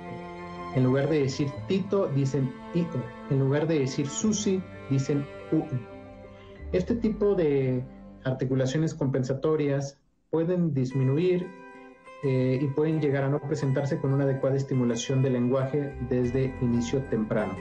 [0.76, 2.86] En lugar de decir tito, dicen i
[3.30, 5.62] En lugar de decir susi, dicen u.
[6.74, 7.84] Este tipo de
[8.24, 9.96] articulaciones compensatorias
[10.30, 11.46] pueden disminuir
[12.24, 17.00] eh, y pueden llegar a no presentarse con una adecuada estimulación del lenguaje desde inicio
[17.04, 17.54] temprano.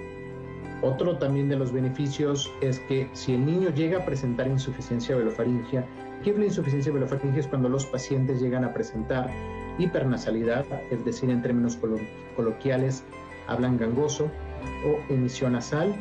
[0.81, 5.85] Otro también de los beneficios es que si el niño llega a presentar insuficiencia velofaringea,
[6.23, 7.41] ¿qué es la insuficiencia velofaringea?
[7.41, 9.29] Es cuando los pacientes llegan a presentar
[9.77, 11.77] hipernasalidad, es decir, en términos
[12.35, 13.03] coloquiales,
[13.45, 14.31] hablan gangoso
[14.87, 15.93] o emisión nasal.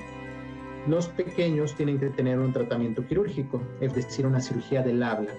[0.88, 5.32] Los pequeños tienen que tener un tratamiento quirúrgico, es decir, una cirugía del habla,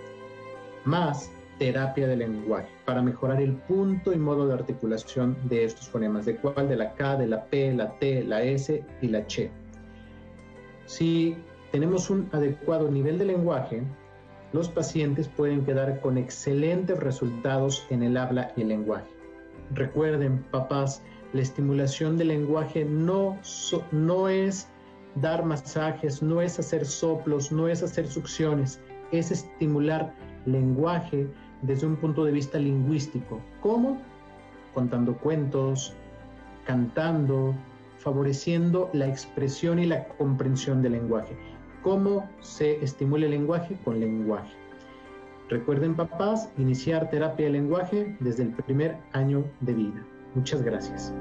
[0.85, 6.25] más terapia del lenguaje para mejorar el punto y modo de articulación de estos fonemas,
[6.25, 9.49] de cuál, de la K, de la P, la T, la S y la Ch.
[10.85, 11.35] Si
[11.71, 13.83] tenemos un adecuado nivel de lenguaje,
[14.53, 19.09] los pacientes pueden quedar con excelentes resultados en el habla y el lenguaje.
[19.73, 21.01] Recuerden, papás,
[21.33, 23.39] la estimulación del lenguaje no,
[23.91, 24.69] no es
[25.15, 28.79] dar masajes, no es hacer soplos, no es hacer succiones,
[29.11, 30.13] es estimular
[30.45, 31.27] lenguaje
[31.61, 33.39] desde un punto de vista lingüístico.
[33.61, 34.01] ¿Cómo?
[34.73, 35.93] Contando cuentos,
[36.65, 37.53] cantando,
[37.99, 41.37] favoreciendo la expresión y la comprensión del lenguaje.
[41.83, 43.77] ¿Cómo se estimula el lenguaje?
[43.83, 44.53] Con lenguaje.
[45.49, 50.05] Recuerden, papás, iniciar terapia de lenguaje desde el primer año de vida.
[50.33, 51.13] Muchas gracias.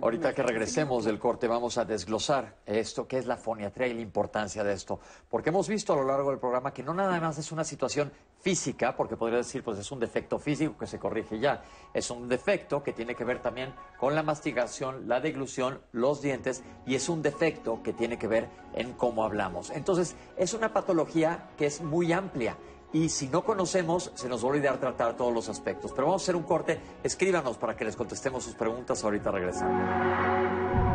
[0.00, 4.00] Ahorita que regresemos del corte vamos a desglosar esto, qué es la foniatría y la
[4.00, 7.38] importancia de esto, porque hemos visto a lo largo del programa que no nada más
[7.38, 11.40] es una situación física, porque podría decir, pues es un defecto físico que se corrige
[11.40, 16.22] ya, es un defecto que tiene que ver también con la mastigación, la deglución, los
[16.22, 19.70] dientes, y es un defecto que tiene que ver en cómo hablamos.
[19.70, 22.56] Entonces, es una patología que es muy amplia
[22.92, 25.92] y si no conocemos, se nos va a olvidar tratar todos los aspectos.
[25.92, 26.80] Pero vamos a hacer un corte.
[27.02, 29.04] Escríbanos para que les contestemos sus preguntas.
[29.04, 30.89] Ahorita regresamos.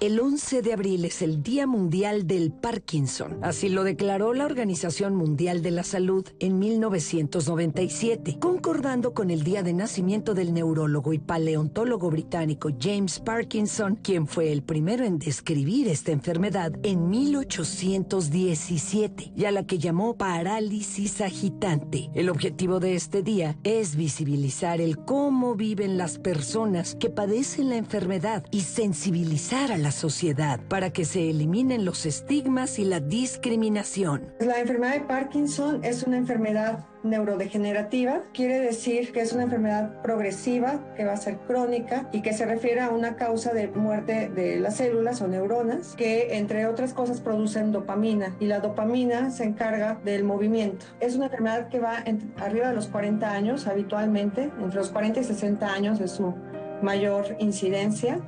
[0.00, 3.40] El 11 de abril es el Día Mundial del Parkinson.
[3.42, 9.64] Así lo declaró la Organización Mundial de la Salud en 1997, concordando con el día
[9.64, 15.88] de nacimiento del neurólogo y paleontólogo británico James Parkinson, quien fue el primero en describir
[15.88, 22.08] esta enfermedad en 1817 y a la que llamó parálisis agitante.
[22.14, 27.78] El objetivo de este día es visibilizar el cómo viven las personas que padecen la
[27.78, 34.32] enfermedad y sensibilizar a la sociedad para que se eliminen los estigmas y la discriminación.
[34.40, 40.80] La enfermedad de Parkinson es una enfermedad neurodegenerativa, quiere decir que es una enfermedad progresiva,
[40.96, 44.58] que va a ser crónica y que se refiere a una causa de muerte de
[44.58, 50.00] las células o neuronas que entre otras cosas producen dopamina y la dopamina se encarga
[50.04, 50.86] del movimiento.
[51.00, 52.04] Es una enfermedad que va
[52.38, 56.34] arriba de los 40 años habitualmente, entre los 40 y 60 años de su
[56.82, 58.20] mayor incidencia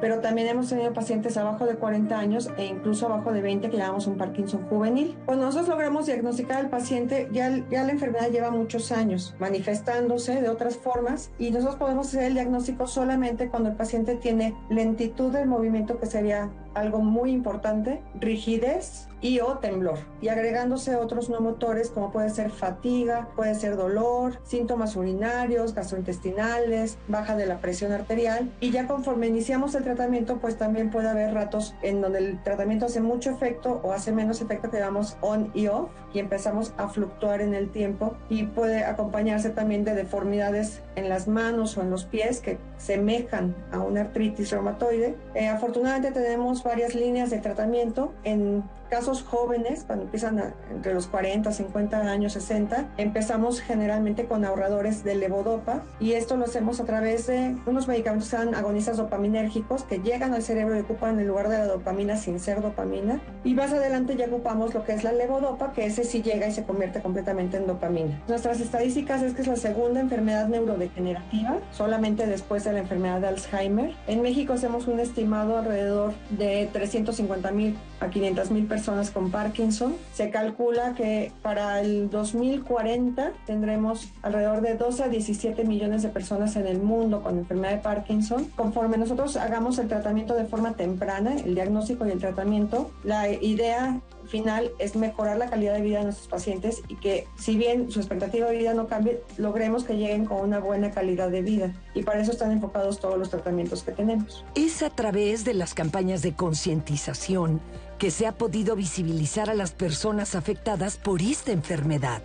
[0.00, 3.76] pero también hemos tenido pacientes abajo de 40 años e incluso abajo de 20 que
[3.76, 5.16] llamamos un Parkinson juvenil.
[5.26, 10.48] Cuando nosotros logramos diagnosticar al paciente, ya, ya la enfermedad lleva muchos años manifestándose de
[10.48, 15.48] otras formas y nosotros podemos hacer el diagnóstico solamente cuando el paciente tiene lentitud del
[15.48, 19.98] movimiento que sería algo muy importante, rigidez y o temblor.
[20.20, 26.98] Y agregándose otros no motores como puede ser fatiga, puede ser dolor, síntomas urinarios, gastrointestinales,
[27.08, 28.52] baja de la presión arterial.
[28.60, 32.86] Y ya conforme iniciamos el tratamiento, pues también puede haber ratos en donde el tratamiento
[32.86, 36.88] hace mucho efecto o hace menos efecto que llamamos on y off y empezamos a
[36.88, 41.90] fluctuar en el tiempo y puede acompañarse también de deformidades en las manos o en
[41.90, 45.16] los pies que semejan a una artritis reumatoide.
[45.34, 51.50] Eh, afortunadamente tenemos varias líneas de tratamiento en casos jóvenes, cuando empiezan entre los 40,
[51.52, 57.26] 50 años, 60, empezamos generalmente con ahorradores de levodopa y esto lo hacemos a través
[57.26, 61.48] de unos medicamentos que son agonistas dopaminérgicos que llegan al cerebro y ocupan el lugar
[61.48, 65.12] de la dopamina sin ser dopamina y más adelante ya ocupamos lo que es la
[65.12, 68.22] levodopa, que ese sí llega y se convierte completamente en dopamina.
[68.28, 73.28] Nuestras estadísticas es que es la segunda enfermedad neurodegenerativa, solamente después de la enfermedad de
[73.28, 73.94] Alzheimer.
[74.06, 78.75] En México hacemos un estimado alrededor de 350 mil a 500 mil personas
[79.12, 79.96] con Parkinson.
[80.12, 86.56] Se calcula que para el 2040 tendremos alrededor de 12 a 17 millones de personas
[86.56, 88.44] en el mundo con enfermedad de Parkinson.
[88.56, 94.00] Conforme nosotros hagamos el tratamiento de forma temprana, el diagnóstico y el tratamiento, la idea
[94.26, 98.00] final es mejorar la calidad de vida de nuestros pacientes y que si bien su
[98.00, 101.72] expectativa de vida no cambie, logremos que lleguen con una buena calidad de vida.
[101.94, 104.44] Y para eso están enfocados todos los tratamientos que tenemos.
[104.54, 107.60] Es a través de las campañas de concientización
[107.98, 112.22] que se ha podido visibilizar a las personas afectadas por esta enfermedad.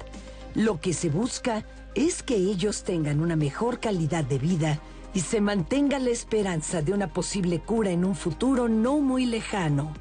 [0.53, 1.63] Lo que se busca
[1.95, 4.79] es que ellos tengan una mejor calidad de vida
[5.13, 9.93] y se mantenga la esperanza de una posible cura en un futuro no muy lejano.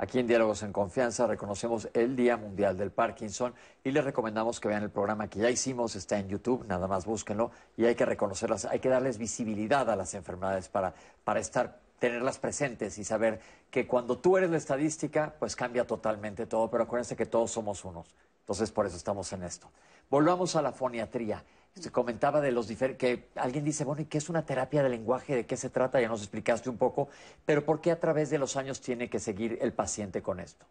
[0.00, 4.68] Aquí en Diálogos en Confianza reconocemos el Día Mundial del Parkinson y les recomendamos que
[4.68, 8.06] vean el programa que ya hicimos, está en YouTube, nada más búsquenlo y hay que
[8.06, 10.94] reconocerlas, hay que darles visibilidad a las enfermedades para,
[11.24, 13.40] para estar tenerlas presentes y saber
[13.70, 17.84] que cuando tú eres la estadística, pues cambia totalmente todo, pero acuérdense que todos somos
[17.84, 18.14] unos.
[18.40, 19.70] Entonces, por eso estamos en esto.
[20.08, 21.44] Volvamos a la foniatría.
[21.74, 24.88] Se comentaba de los diferentes, que alguien dice, bueno, ¿y qué es una terapia de
[24.88, 25.36] lenguaje?
[25.36, 26.00] ¿De qué se trata?
[26.00, 27.08] Ya nos explicaste un poco,
[27.44, 30.64] pero ¿por qué a través de los años tiene que seguir el paciente con esto?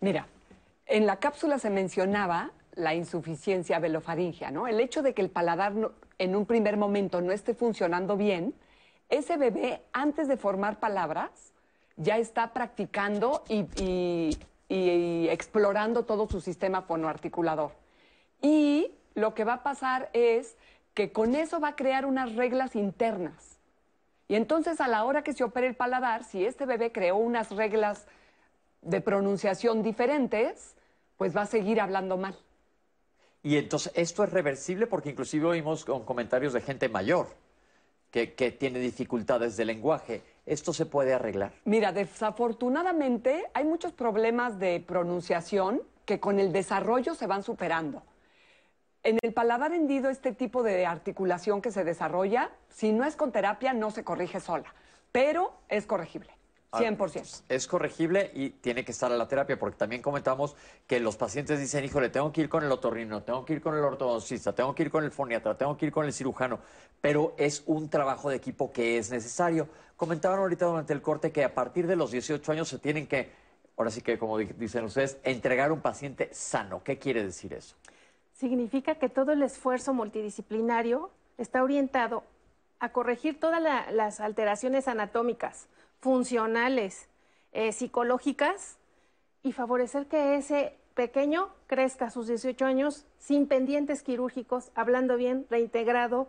[0.00, 0.26] Mira,
[0.86, 4.66] en la cápsula se mencionaba la insuficiencia velofaringea, ¿no?
[4.66, 5.74] El hecho de que el paladar
[6.18, 8.54] en un primer momento no esté funcionando bien,
[9.08, 11.52] ese bebé, antes de formar palabras,
[11.96, 14.36] ya está practicando y,
[15.30, 17.72] explorando todo su sistema fonoarticulador.
[18.42, 20.56] Y lo que va a pasar es
[20.94, 23.58] que con eso va a crear unas reglas internas.
[24.28, 27.50] Y entonces a la hora que se opere el paladar, si este bebé creó unas
[27.50, 28.06] reglas
[28.82, 30.74] de pronunciación diferentes,
[31.16, 32.36] pues va a seguir hablando mal.
[33.42, 37.28] Y entonces esto es reversible porque inclusive oímos con comentarios de gente mayor
[38.10, 38.26] que,
[38.58, 40.22] tiene dificultades de lenguaje.
[40.46, 41.52] ¿Esto se puede arreglar?
[41.64, 48.02] Mira, desafortunadamente hay muchos problemas de pronunciación que con el desarrollo se van superando.
[49.02, 53.30] En el paladar hendido, este tipo de articulación que se desarrolla, si no es con
[53.30, 54.74] terapia, no se corrige sola,
[55.12, 56.37] pero es corregible.
[56.72, 57.40] 100%.
[57.40, 60.56] Ah, es corregible y tiene que estar a la terapia, porque también comentamos
[60.86, 63.74] que los pacientes dicen, híjole, tengo que ir con el otorrino, tengo que ir con
[63.74, 66.58] el ortodoncista, tengo que ir con el foniatra, tengo que ir con el cirujano,
[67.00, 69.68] pero es un trabajo de equipo que es necesario.
[69.96, 73.30] Comentaban ahorita durante el corte que a partir de los 18 años se tienen que,
[73.76, 76.82] ahora sí que como dicen ustedes, entregar un paciente sano.
[76.84, 77.74] ¿Qué quiere decir eso?
[78.38, 82.22] significa que todo el esfuerzo multidisciplinario está orientado
[82.78, 83.60] a corregir todas
[83.92, 85.66] las alteraciones anatómicas,
[86.00, 87.08] funcionales,
[87.52, 88.78] eh, psicológicas
[89.42, 95.46] y favorecer que ese pequeño crezca a sus 18 años sin pendientes quirúrgicos, hablando bien,
[95.50, 96.28] reintegrado,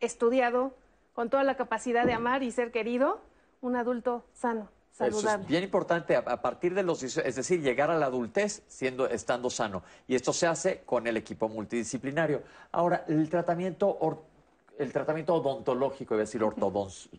[0.00, 0.74] estudiado,
[1.14, 3.20] con toda la capacidad de amar y ser querido,
[3.60, 4.68] un adulto sano.
[4.98, 9.08] Eso es bien importante a, partir de los, es decir, llegar a la adultez siendo,
[9.08, 9.82] estando sano.
[10.06, 12.42] Y esto se hace con el equipo multidisciplinario.
[12.72, 13.98] Ahora, el tratamiento,
[14.78, 17.10] el tratamiento odontológico, es decir, ortodoncia.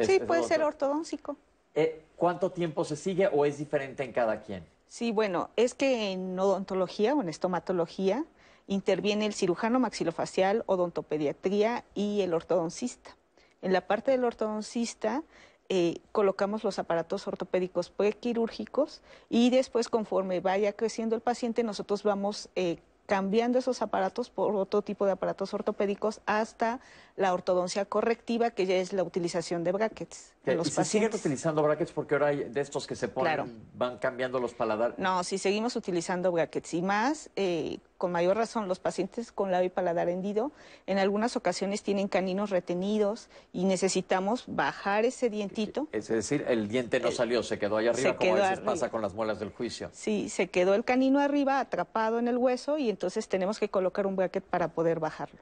[0.00, 1.36] Sí, puede ser ortodóncico.
[1.78, 4.66] Eh, ¿Cuánto tiempo se sigue o es diferente en cada quien?
[4.88, 8.24] Sí, bueno, es que en odontología o en estomatología
[8.66, 13.16] interviene el cirujano maxilofacial, odontopediatría y el ortodoncista.
[13.62, 15.22] En la parte del ortodoncista
[15.68, 19.00] eh, colocamos los aparatos ortopédicos prequirúrgicos
[19.30, 22.78] y después conforme vaya creciendo el paciente nosotros vamos eh,
[23.08, 26.78] cambiando esos aparatos por otro tipo de aparatos ortopédicos hasta
[27.16, 30.34] la ortodoncia correctiva, que ya es la utilización de brackets.
[30.44, 34.38] los ¿Y siguen utilizando brackets porque ahora hay de estos que se ponen, van cambiando
[34.38, 34.98] los paladares?
[34.98, 39.66] No, si seguimos utilizando brackets y más, eh, con mayor razón los pacientes con labio
[39.66, 40.52] y paladar hendido,
[40.86, 45.88] en algunas ocasiones tienen caninos retenidos y necesitamos bajar ese dientito.
[45.92, 48.72] Es decir, el diente no salió, se quedó ahí arriba, como a veces arriba.
[48.72, 49.90] pasa con las muelas del juicio.
[49.92, 54.06] Sí, se quedó el canino arriba atrapado en el hueso y entonces tenemos que colocar
[54.06, 55.40] un bracket para poder bajarlo.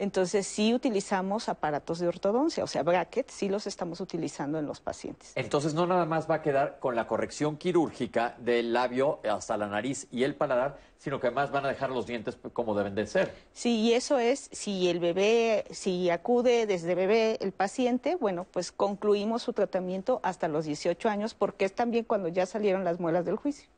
[0.00, 4.80] Entonces sí utilizamos aparatos de ortodoncia, o sea, brackets sí los estamos utilizando en los
[4.80, 5.32] pacientes.
[5.34, 9.66] Entonces no nada más va a quedar con la corrección quirúrgica del labio hasta la
[9.66, 13.06] nariz y el paladar, sino que además van a dejar los dientes como deben de
[13.06, 13.34] ser.
[13.52, 18.72] Sí, y eso es si el bebé, si acude desde bebé el paciente, bueno, pues
[18.72, 23.26] concluimos su tratamiento hasta los 18 años, porque es también cuando ya salieron las muelas
[23.26, 23.68] del juicio.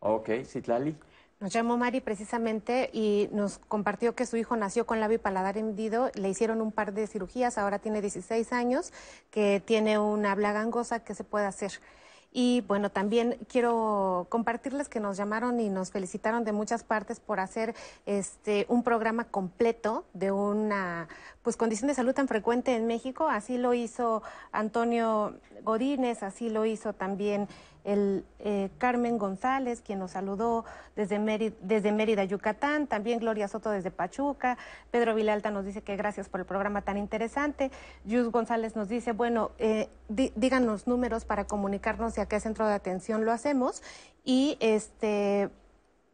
[0.00, 0.96] Ok, Citlali.
[1.40, 5.56] Nos llamó Mari precisamente y nos compartió que su hijo nació con labio y paladar
[5.56, 6.10] hendido.
[6.14, 8.92] Le hicieron un par de cirugías, ahora tiene 16 años,
[9.30, 11.80] que tiene una habla gangosa que se puede hacer.
[12.32, 17.40] Y bueno, también quiero compartirles que nos llamaron y nos felicitaron de muchas partes por
[17.40, 17.74] hacer
[18.04, 21.08] este un programa completo de una
[21.42, 23.28] pues condición de salud tan frecuente en México.
[23.28, 24.22] Así lo hizo
[24.52, 27.48] Antonio Godínez, así lo hizo también
[27.84, 30.64] el eh, Carmen González, quien nos saludó
[30.96, 34.58] desde Mérida, Yucatán, también Gloria Soto desde Pachuca,
[34.90, 37.70] Pedro Vilalta nos dice que gracias por el programa tan interesante,
[38.04, 42.74] Yus González nos dice, bueno, eh, díganos números para comunicarnos de a qué centro de
[42.74, 43.82] atención lo hacemos
[44.24, 45.50] y este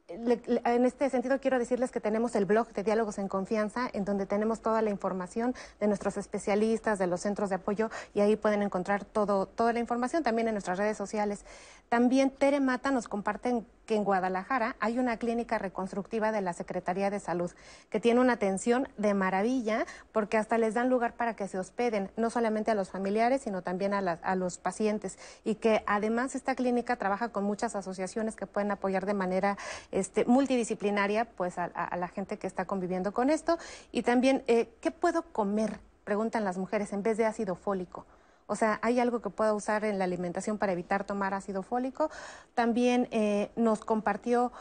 [0.09, 4.05] le- en este sentido quiero decirles que tenemos el blog de Diálogos en Confianza, en
[4.05, 8.37] donde tenemos toda la información de nuestros especialistas, de los centros de apoyo, y ahí
[8.37, 11.45] pueden encontrar todo, toda la información, también en nuestras redes sociales.
[11.89, 17.11] También Tere Mata nos comparten que en Guadalajara hay una clínica reconstructiva de la Secretaría
[17.11, 17.53] de Salud,
[17.91, 22.11] que tiene una atención de maravilla, porque hasta les dan lugar para que se hospeden,
[22.17, 26.55] no solamente a los familiares, sino también a, a los pacientes, y que además esta
[26.55, 29.59] clínica trabaja con muchas asociaciones que pueden apoyar de manera
[29.93, 33.59] este, multidisciplinaria pues a, a- a la gente que está conviviendo con esto.
[33.93, 35.79] Y también, eh, ¿qué puedo comer?
[36.05, 38.07] Preguntan las mujeres en vez de ácido fólico.
[38.47, 42.11] O sea, ¿hay algo que pueda usar en la alimentación para evitar tomar ácido fólico?
[42.55, 44.53] También eh, nos compartió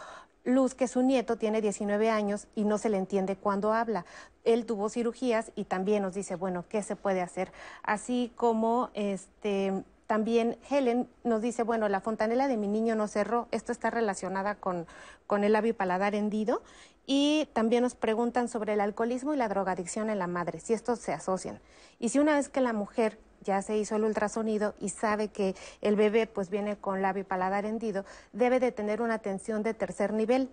[0.46, 4.06] Luz que su nieto tiene 19 años y no se le entiende cuando habla.
[4.44, 7.54] Él tuvo cirugías y también nos dice, bueno, ¿qué se puede hacer?
[7.82, 13.48] Así como este también Helen nos dice, bueno, la fontanela de mi niño no cerró,
[13.52, 14.86] esto está relacionada con,
[15.28, 16.62] con el labio paladar hendido.
[17.06, 21.00] Y también nos preguntan sobre el alcoholismo y la drogadicción en la madre, si estos
[21.00, 21.60] se asocian.
[22.00, 25.56] Y si una vez que la mujer ya se hizo el ultrasonido y sabe que
[25.82, 29.74] el bebé pues viene con labio y paladar hendido, debe de tener una atención de
[29.74, 30.50] tercer nivel.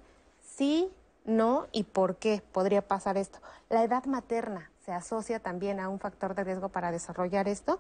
[0.57, 0.91] Sí,
[1.25, 3.39] no y por qué podría pasar esto.
[3.69, 7.79] La edad materna se asocia también a un factor de riesgo para desarrollar esto.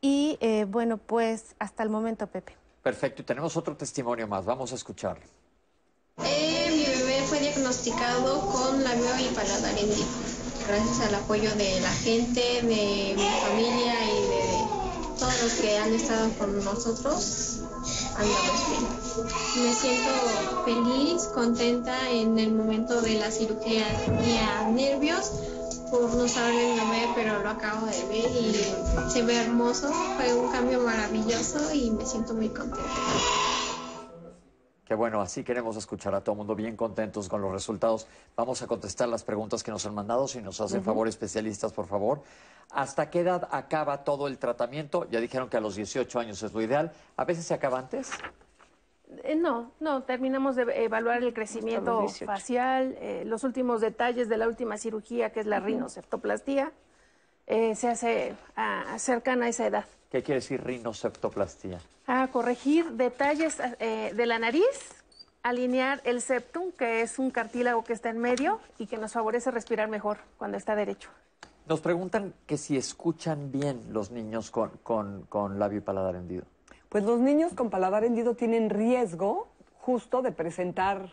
[0.00, 2.56] Y eh, bueno, pues hasta el momento, Pepe.
[2.82, 5.24] Perfecto, y tenemos otro testimonio más, vamos a escucharlo.
[6.24, 10.04] Eh, mi bebé fue diagnosticado con labio y paladar hendido.
[10.66, 13.94] Gracias al apoyo de la gente, de mi familia
[15.42, 17.58] los que han estado con nosotros,
[18.16, 19.64] andamos bien.
[19.64, 20.10] Me siento
[20.64, 23.84] feliz, contenta en el momento de la cirugía.
[24.04, 25.32] Tenía nervios
[25.90, 29.90] por no saber el nombre, pero lo acabo de ver y se ve hermoso.
[30.16, 32.88] Fue un cambio maravilloso y me siento muy contenta.
[34.84, 38.08] Que bueno, así queremos escuchar a todo el mundo bien contentos con los resultados.
[38.36, 40.26] Vamos a contestar las preguntas que nos han mandado.
[40.26, 42.22] Si nos hacen favor, especialistas, por favor.
[42.70, 45.08] ¿Hasta qué edad acaba todo el tratamiento?
[45.10, 46.92] Ya dijeron que a los 18 años es lo ideal.
[47.16, 48.10] ¿A veces se acaba antes?
[49.24, 52.26] Eh, no, no, terminamos de evaluar el crecimiento 18.
[52.26, 56.72] facial, eh, los últimos detalles de la última cirugía, que es la rinoceptoplastía,
[57.46, 59.84] eh, se hace ah, cercana a esa edad.
[60.12, 61.80] ¿Qué quiere decir rinoceptoplastía?
[62.06, 64.62] A corregir detalles eh, de la nariz,
[65.42, 69.50] alinear el septum, que es un cartílago que está en medio y que nos favorece
[69.50, 71.08] respirar mejor cuando está derecho.
[71.66, 76.44] Nos preguntan que si escuchan bien los niños con, con, con labio y paladar hendido.
[76.90, 79.48] Pues los niños con paladar hendido tienen riesgo
[79.80, 81.08] justo de presentar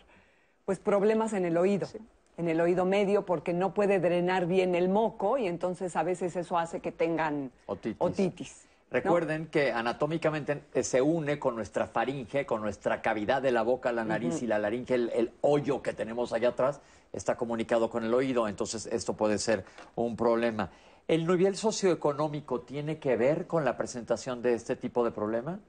[0.66, 1.88] pues problemas en el oído,
[2.36, 6.36] en el oído medio porque no puede drenar bien el moco y entonces a veces
[6.36, 7.96] eso hace que tengan Otitis.
[7.98, 8.69] otitis.
[8.92, 14.04] Recuerden que anatómicamente se une con nuestra faringe, con nuestra cavidad de la boca, la
[14.04, 16.82] nariz y la laringe, el, el hoyo que tenemos allá atrás
[17.14, 19.64] está comunicado con el oído, entonces esto puede ser
[19.96, 20.72] un problema.
[21.08, 25.60] ¿El nivel socioeconómico tiene que ver con la presentación de este tipo de problema?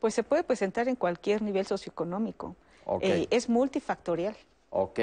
[0.00, 2.56] Pues se puede presentar en cualquier nivel socioeconómico.
[3.00, 4.34] Eh, es multifactorial.
[4.70, 5.00] Ok.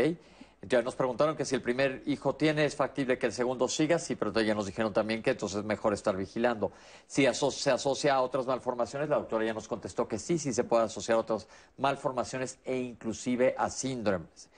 [0.67, 3.99] Ya nos preguntaron que si el primer hijo tiene, es factible que el segundo siga,
[3.99, 6.71] sí, pero ya nos dijeron también que entonces es mejor estar vigilando.
[7.05, 10.63] Si se asocia a otras malformaciones, la doctora ya nos contestó que sí, sí se
[10.63, 11.47] puede asociar a otras
[11.77, 14.49] malformaciones e inclusive a síndromes.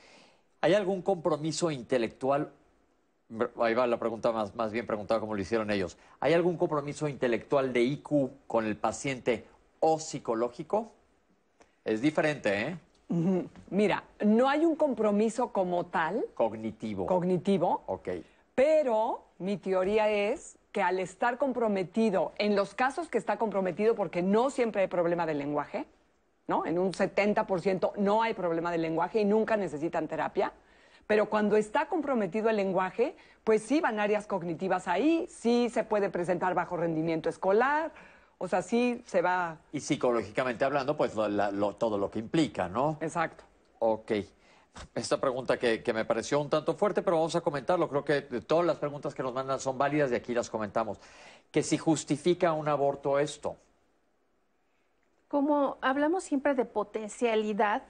[0.61, 2.53] ¿Hay algún compromiso intelectual?
[3.59, 5.97] Ahí va la pregunta más, más bien preguntada como lo hicieron ellos.
[6.21, 9.45] ¿Hay algún compromiso intelectual de IQ con el paciente
[9.81, 10.89] o psicológico?
[11.83, 12.77] Es diferente, ¿eh?
[13.69, 17.05] Mira, no hay un compromiso como tal, Cognitivo.
[17.05, 18.09] cognitivo, ok.
[18.53, 24.21] pero mi teoría es que al estar comprometido, en los casos que está comprometido, porque
[24.21, 25.85] no siempre hay problema del lenguaje,
[26.47, 26.65] ¿no?
[26.65, 30.51] En un 70% no hay problema del lenguaje y nunca necesitan terapia.
[31.07, 36.09] Pero cuando está comprometido el lenguaje, pues sí van áreas cognitivas ahí, sí se puede
[36.09, 37.91] presentar bajo rendimiento escolar,
[38.37, 39.57] o sea, sí se va.
[39.71, 42.97] Y psicológicamente hablando, pues lo- la- lo- todo lo que implica, ¿no?
[43.01, 43.43] Exacto.
[43.79, 44.11] Ok.
[44.93, 47.89] Esta pregunta que, que me pareció un tanto fuerte, pero vamos a comentarlo.
[47.89, 50.99] Creo que todas las preguntas que nos mandan son válidas y aquí las comentamos.
[51.51, 53.57] Que si justifica un aborto esto.
[55.27, 57.83] Como hablamos siempre de potencialidad,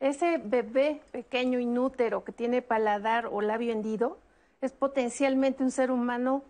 [0.00, 4.18] ese bebé pequeño inútero que tiene paladar o labio hendido
[4.60, 6.42] es potencialmente un ser humano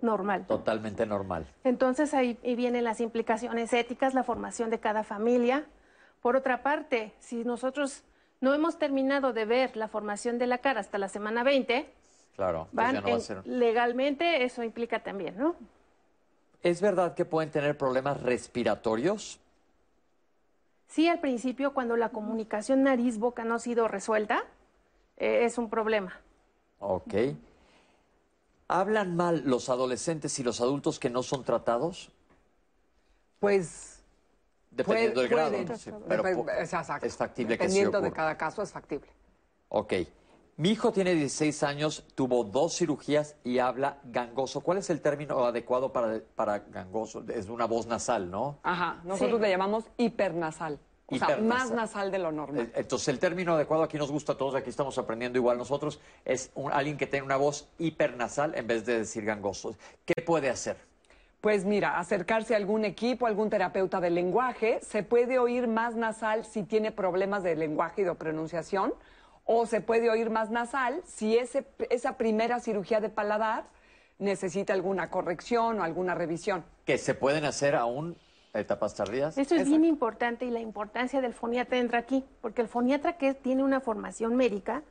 [0.00, 0.46] normal.
[0.46, 1.46] Totalmente normal.
[1.64, 5.66] Entonces ahí, vienen las implicaciones éticas, la formación de cada familia.
[6.22, 8.02] Por otra parte, si nosotros
[8.40, 11.88] no hemos terminado de ver la formación de la cara hasta la semana 20,
[12.36, 12.68] Claro.
[12.70, 15.56] entonces van ya no va a en- ser- legalmente eso implica también, ¿no?
[16.62, 19.40] ¿Es verdad que pueden tener problemas respiratorios?
[20.88, 24.42] Sí, al principio, cuando la comunicación nariz-boca no ha sido resuelta,
[25.16, 26.18] eh, es un problema.
[26.80, 27.14] Ok.
[28.68, 32.10] ¿Hablan mal los adolescentes y los adultos que no son tratados?
[33.40, 34.02] Pues
[34.70, 36.02] Dependiendo puede- del grado.
[36.06, 37.06] pero es exacto.
[37.06, 38.16] es factible que sí Dependiendo de ocurra.
[38.16, 39.08] cada caso es factible.
[39.70, 39.94] Ok.
[40.56, 44.60] Mi hijo tiene 16 años, tuvo dos cirugías y habla gangoso.
[44.60, 47.24] ¿Cuál es el término adecuado para, para gangoso?
[47.28, 48.58] Es una voz nasal, ¿no?
[48.64, 50.80] Ajá, nosotros le llamamos hipernasal.
[51.10, 52.66] O sea, más nasal de lo normal.
[52.66, 56.00] Eh, Entonces, el término adecuado aquí nos gusta a todos, aquí estamos aprendiendo igual nosotros,
[56.24, 59.74] es un- alguien que tiene una voz hipernasal en vez de decir gangoso.
[60.04, 60.76] ¿Qué puede hacer?
[61.40, 66.44] Pues mira, acercarse a algún equipo, algún terapeuta del lenguaje, se puede oír más nasal
[66.44, 68.92] si tiene problemas de lenguaje y de pronunciación,
[69.44, 73.64] o se puede oír más nasal si ese, esa primera cirugía de paladar
[74.18, 76.64] necesita alguna corrección o alguna revisión.
[76.84, 78.16] ¿Que se pueden hacer aún
[78.60, 79.36] etapas tardías?
[79.38, 83.34] Esto es bien importante y la importancia del foniatra entra aquí, porque el foniatra que
[83.34, 84.82] tiene una formación médica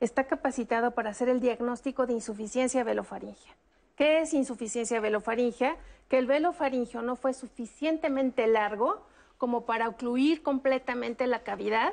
[0.00, 3.54] está capacitado para hacer el diagnóstico de insuficiencia velofaringea.
[3.96, 5.76] ¿Qué es insuficiencia velofaringea?
[6.08, 9.04] Que el velo faringeo no fue suficientemente largo
[9.36, 11.92] como para ocluir completamente la cavidad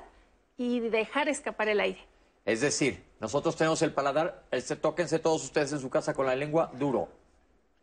[0.58, 2.00] y dejar escapar el aire.
[2.46, 6.36] Es decir, nosotros tenemos el paladar, este, tóquense todos ustedes en su casa con la
[6.36, 7.10] lengua duro.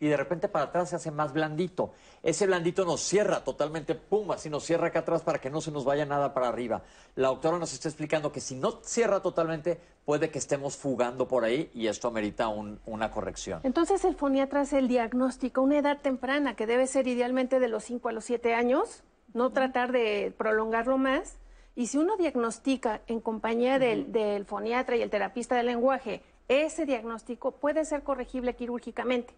[0.01, 1.93] Y de repente para atrás se hace más blandito.
[2.23, 5.71] Ese blandito nos cierra totalmente, pum, así nos cierra acá atrás para que no se
[5.71, 6.83] nos vaya nada para arriba.
[7.15, 11.45] La doctora nos está explicando que si no cierra totalmente, puede que estemos fugando por
[11.45, 13.61] ahí y esto amerita un- una corrección.
[13.63, 17.85] Entonces el foniatra hace el diagnóstico una edad temprana, que debe ser idealmente de los
[17.85, 21.39] 5 a los 7 años, no tratar de prolongarlo más.
[21.77, 26.85] Y si uno diagnostica en compañía del, del foniatra y el terapista del lenguaje, ese
[26.85, 29.35] diagnóstico puede ser corregible quirúrgicamente.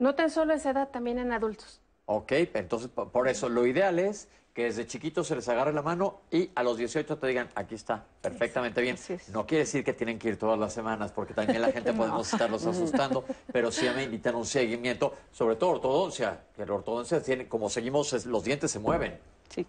[0.00, 1.80] No tan solo a esa edad, también en adultos.
[2.06, 5.82] Ok, entonces po- por eso lo ideal es que desde chiquitos se les agarre la
[5.82, 8.96] mano y a los 18 te digan, aquí está, perfectamente bien.
[9.32, 11.98] No quiere decir que tienen que ir todas las semanas, porque también la gente No.
[11.98, 16.74] podemos estarlos asustando, pero sí me invitan a un seguimiento, sobre todo ortodoncia, que la
[16.74, 19.18] ortodoncia tiene, como seguimos, es- los dientes se mueven.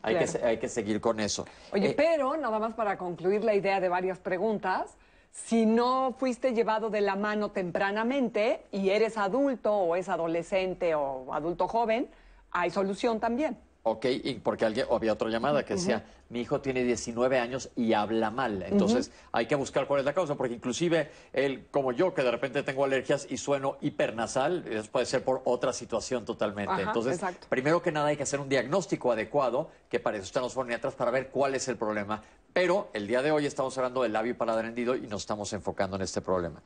[0.02, 0.48] hay, que, claro.
[0.48, 1.46] hay que seguir con eso.
[1.74, 4.96] Oye, Eh, pero nada más para concluir la idea de varias preguntas,
[5.32, 11.34] si no fuiste llevado de la mano tempranamente y eres adulto o es adolescente o
[11.34, 12.10] adulto joven,
[12.52, 13.58] hay solución también.
[13.84, 17.94] Ok, y porque alguien, había otra llamada que decía, mi hijo tiene 19 años y
[17.94, 18.62] habla mal.
[18.62, 22.30] Entonces hay que buscar cuál es la causa, porque inclusive él, como yo, que de
[22.30, 26.74] repente tengo alergias y sueno hipernasal, eso puede ser por otra situación totalmente.
[26.74, 27.48] Ajá, Entonces, exacto.
[27.50, 30.94] primero que nada hay que hacer un diagnóstico adecuado, que para eso están los foniatras,
[30.94, 32.22] para ver cuál es el problema.
[32.54, 35.96] Pero el día de hoy estamos hablando del labio paladar hendido y nos estamos enfocando
[35.96, 36.62] en este problema.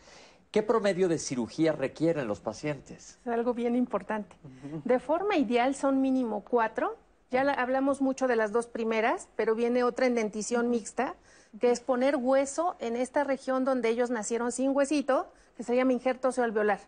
[0.51, 3.19] ¿Qué promedio de cirugía requieren los pacientes?
[3.25, 4.35] Es algo bien importante.
[4.83, 6.97] De forma ideal son mínimo cuatro.
[7.35, 11.15] Ya la- hablamos mucho de las dos primeras, pero viene otra en dentición mixta,
[11.59, 15.27] que es poner hueso en esta región donde ellos nacieron sin huesito,
[15.57, 16.79] que se llama injerto óseo alveolar.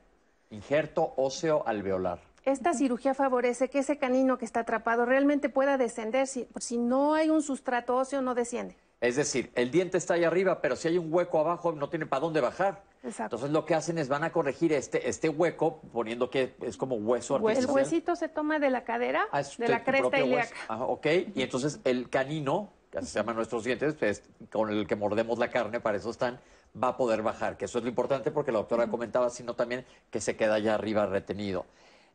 [0.49, 2.19] Injerto óseo alveolar.
[2.45, 6.27] Esta cirugía favorece que ese canino que está atrapado realmente pueda descender.
[6.27, 8.77] Si, si no hay un sustrato óseo, no desciende.
[9.01, 12.05] Es decir, el diente está ahí arriba, pero si hay un hueco abajo, no tiene
[12.05, 12.83] para dónde bajar.
[13.07, 13.35] Exacto.
[13.37, 16.95] Entonces lo que hacen es van a corregir este, este hueco, poniendo que es como
[16.95, 17.73] hueso El artificial.
[17.75, 20.55] huesito se toma de la cadera, Ah, de la cresta ilíaca.
[20.67, 24.87] Ajá, ok, y entonces el canino que así se llaman nuestros dientes, pues, con el
[24.87, 26.39] que mordemos la carne, para eso están,
[26.81, 29.85] va a poder bajar, que eso es lo importante porque la doctora comentaba, sino también
[30.09, 31.65] que se queda allá arriba retenido.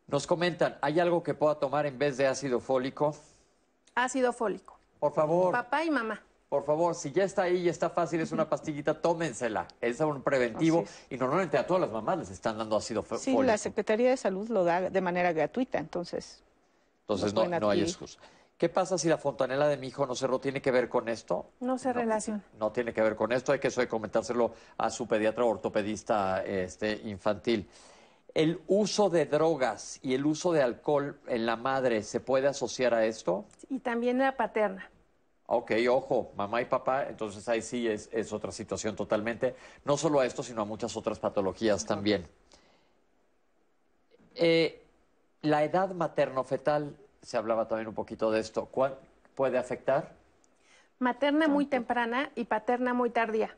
[0.09, 3.15] Nos comentan, ¿hay algo que pueda tomar en vez de ácido fólico?
[3.95, 4.79] Ácido fólico.
[4.99, 5.53] Por favor.
[5.53, 6.23] Papá y mamá.
[6.53, 9.67] Por favor, si ya está ahí y está fácil, es una pastillita, tómensela.
[9.81, 13.25] Es un preventivo y normalmente a todas las mamás les están dando ácido fólico.
[13.25, 16.43] Sí, la Secretaría de Salud lo da de manera gratuita, entonces.
[17.05, 18.19] Entonces no, no hay excusa.
[18.59, 20.41] ¿Qué pasa si la fontanela de mi hijo no cerró?
[20.41, 21.47] ¿Tiene que ver con esto?
[21.61, 22.43] No se relaciona.
[22.59, 23.53] No tiene que ver con esto.
[23.53, 27.67] Hay que eso de comentárselo a su pediatra ortopedista este, infantil.
[28.35, 32.93] ¿El uso de drogas y el uso de alcohol en la madre se puede asociar
[32.93, 33.47] a esto?
[33.71, 34.91] Y también la paterna.
[35.47, 39.55] Ok, ojo, mamá y papá, entonces ahí sí es, es otra situación totalmente.
[39.85, 42.27] No solo a esto, sino a muchas otras patologías también.
[44.35, 44.83] Eh,
[45.43, 48.97] la edad materno-fetal, se hablaba también un poquito de esto, ¿cuál
[49.35, 50.13] puede afectar?
[50.99, 53.57] Materna muy temprana y paterna muy tardía.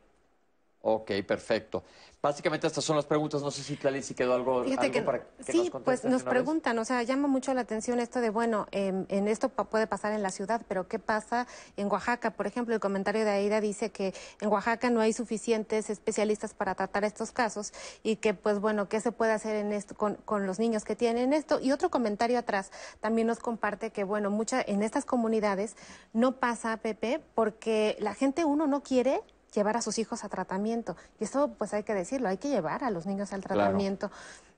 [0.86, 1.82] Ok, perfecto.
[2.20, 3.40] Básicamente estas son las preguntas.
[3.40, 6.78] No sé si Clarice quedó algo, algo que, para que sí, nos pues nos preguntan,
[6.78, 10.12] o sea, llama mucho la atención esto de, bueno, em, en esto pa- puede pasar
[10.12, 11.46] en la ciudad, pero ¿qué pasa
[11.78, 12.32] en Oaxaca?
[12.32, 14.12] Por ejemplo, el comentario de Aida dice que
[14.42, 17.72] en Oaxaca no hay suficientes especialistas para tratar estos casos
[18.02, 20.96] y que, pues bueno, ¿qué se puede hacer en esto con, con los niños que
[20.96, 21.60] tienen esto?
[21.60, 22.70] Y otro comentario atrás
[23.00, 25.76] también nos comparte que, bueno, mucha, en estas comunidades
[26.12, 29.22] no pasa, Pepe, porque la gente, uno no quiere
[29.54, 30.96] llevar a sus hijos a tratamiento.
[31.20, 33.60] Y eso, pues hay que decirlo, hay que llevar a los niños al Claro.
[33.62, 34.10] tratamiento.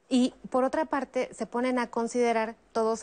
[0.08, 3.00] Y por otra parte, se ponen a considerar todos,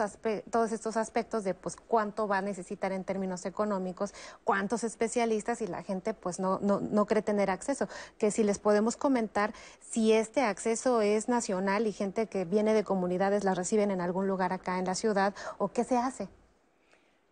[0.50, 4.14] todos estos aspectos de pues cuánto va a necesitar en términos económicos,
[4.46, 7.90] cuántos especialistas y la gente pues no, no, no cree tener acceso.
[8.18, 12.86] Que si les podemos comentar si este acceso es nacional y gente que viene de
[12.86, 16.30] comunidades la reciben en algún lugar acá en la ciudad o qué se hace.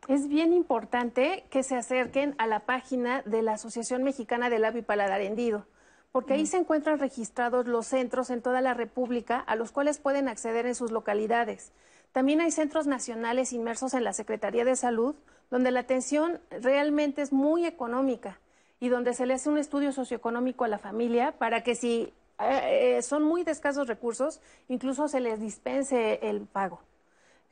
[0.07, 4.79] Es bien importante que se acerquen a la página de la Asociación Mexicana del Labio
[4.79, 5.67] y Paladar Hendido,
[6.11, 10.27] porque ahí se encuentran registrados los centros en toda la República a los cuales pueden
[10.27, 11.71] acceder en sus localidades.
[12.13, 15.15] También hay centros nacionales inmersos en la Secretaría de Salud,
[15.51, 18.39] donde la atención realmente es muy económica
[18.79, 22.97] y donde se le hace un estudio socioeconómico a la familia para que si eh,
[22.97, 26.81] eh, son muy de escasos recursos, incluso se les dispense el pago.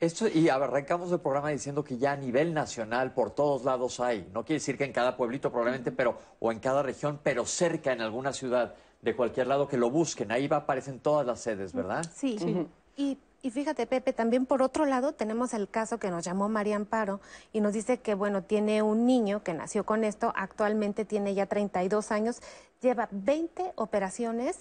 [0.00, 4.26] Esto, y arrancamos el programa diciendo que ya a nivel nacional por todos lados hay.
[4.32, 7.92] No quiere decir que en cada pueblito probablemente, pero o en cada región, pero cerca
[7.92, 10.32] en alguna ciudad de cualquier lado que lo busquen.
[10.32, 12.02] Ahí va, aparecen todas las sedes, ¿verdad?
[12.14, 12.66] Sí.
[12.96, 16.76] Y, y fíjate, Pepe, también por otro lado tenemos el caso que nos llamó María
[16.76, 17.20] Amparo
[17.52, 21.44] y nos dice que, bueno, tiene un niño que nació con esto, actualmente tiene ya
[21.44, 22.40] 32 años,
[22.80, 24.60] lleva 20 operaciones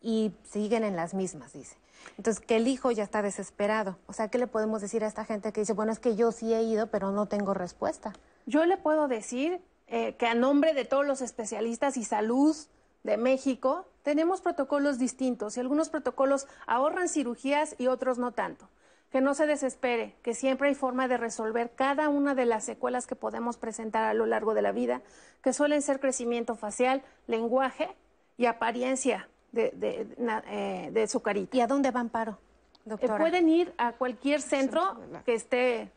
[0.00, 1.76] y siguen en las mismas, dice.
[2.18, 3.98] Entonces, que el hijo ya está desesperado.
[4.06, 6.32] O sea, ¿qué le podemos decir a esta gente que dice, bueno, es que yo
[6.32, 8.12] sí he ido, pero no tengo respuesta?
[8.46, 12.56] Yo le puedo decir eh, que a nombre de todos los especialistas y salud
[13.04, 18.68] de México, tenemos protocolos distintos y algunos protocolos ahorran cirugías y otros no tanto.
[19.10, 23.06] Que no se desespere, que siempre hay forma de resolver cada una de las secuelas
[23.06, 25.02] que podemos presentar a lo largo de la vida,
[25.42, 27.88] que suelen ser crecimiento facial, lenguaje
[28.36, 30.06] y apariencia de, de,
[30.48, 31.56] eh, de su carita.
[31.56, 32.32] ¿Y a dónde van, Paro?
[32.32, 33.18] Eh, doctora?
[33.18, 35.90] pueden ir a cualquier centro que esté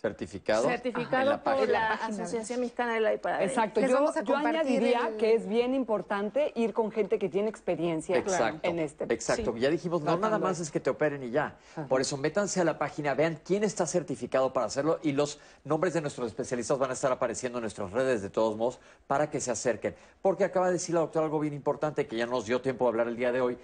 [0.00, 0.68] Certificado.
[0.68, 1.72] certificado en la por página.
[1.72, 3.50] la Asociación Mexicana de la Hipaladera.
[3.50, 7.18] Exacto, Les yo, vamos a yo añadiría el- que es bien importante ir con gente
[7.18, 9.12] que tiene experiencia Exacto, en este.
[9.12, 9.52] exacto.
[9.54, 9.60] Sí.
[9.60, 10.62] Ya dijimos, no nada más esto.
[10.62, 11.56] es que te operen y ya.
[11.88, 15.94] Por eso, métanse a la página, vean quién está certificado para hacerlo y los nombres
[15.94, 18.78] de nuestros especialistas van a estar apareciendo en nuestras redes de todos modos
[19.08, 19.96] para que se acerquen.
[20.22, 22.84] Porque acaba de decir la doctora algo bien importante que ya no nos dio tiempo
[22.84, 23.58] de hablar el día de hoy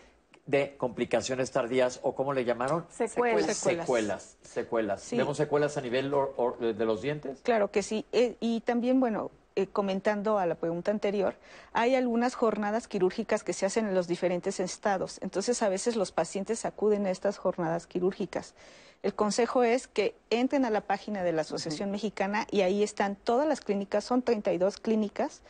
[0.47, 3.57] de complicaciones tardías o cómo le llamaron Secuelas.
[3.57, 5.17] secuelas secuelas Sí.
[5.17, 8.05] vemos secuelas a nivel or- or- de los dientes Claro que sí.
[8.13, 11.37] Eh, y también, bueno, eh, comentando a la pregunta anterior,
[11.73, 15.19] hay algunas jornadas quirúrgicas que se hacen en los diferentes estados.
[15.23, 18.55] Entonces, a veces los pacientes acuden a estas jornadas quirúrgicas.
[19.03, 23.17] El consejo es que entren a la página de la Asociación Mexicana y ahí están
[23.17, 25.41] todas las clínicas, son 32 clínicas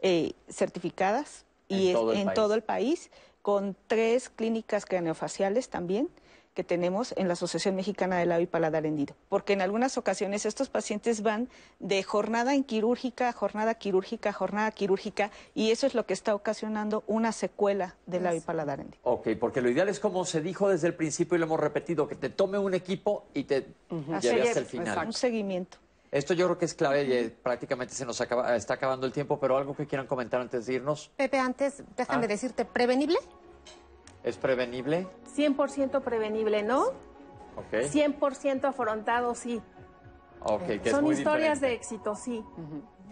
[0.00, 2.34] eh, certificadas y En es- todo el en país.
[2.34, 3.10] todo el país,
[3.42, 6.08] con tres clínicas craneofaciales también
[6.54, 9.14] que tenemos en la Asociación Mexicana del Labio y Paladar Hendido.
[9.28, 11.48] Porque en algunas ocasiones estos pacientes van
[11.78, 16.12] de jornada en quirúrgica, a jornada quirúrgica, a jornada quirúrgica, y eso es lo que
[16.12, 19.00] está ocasionando una secuela del labio y paladar hendido.
[19.02, 22.06] Ok, porque lo ideal es como se dijo desde el principio y lo hemos repetido,
[22.06, 23.68] que te tome un equipo y te
[24.20, 25.06] lleve hasta el final.
[25.06, 25.78] Un seguimiento.
[26.12, 29.12] Esto yo creo que es clave y eh, prácticamente se nos acaba- está acabando el
[29.12, 32.28] tiempo, pero algo que quieran comentar antes de irnos, Pepe, antes, déjame Ah.
[32.28, 33.16] decirte, ¿prevenible?
[34.22, 35.08] ¿es prevenible?
[35.34, 36.88] 100% prevenible, ¿no?
[37.56, 39.60] Ok, 100% afrontado, sí.
[40.42, 41.66] ok, que es Son muy historias diferente.
[41.66, 42.44] de éxito, sí.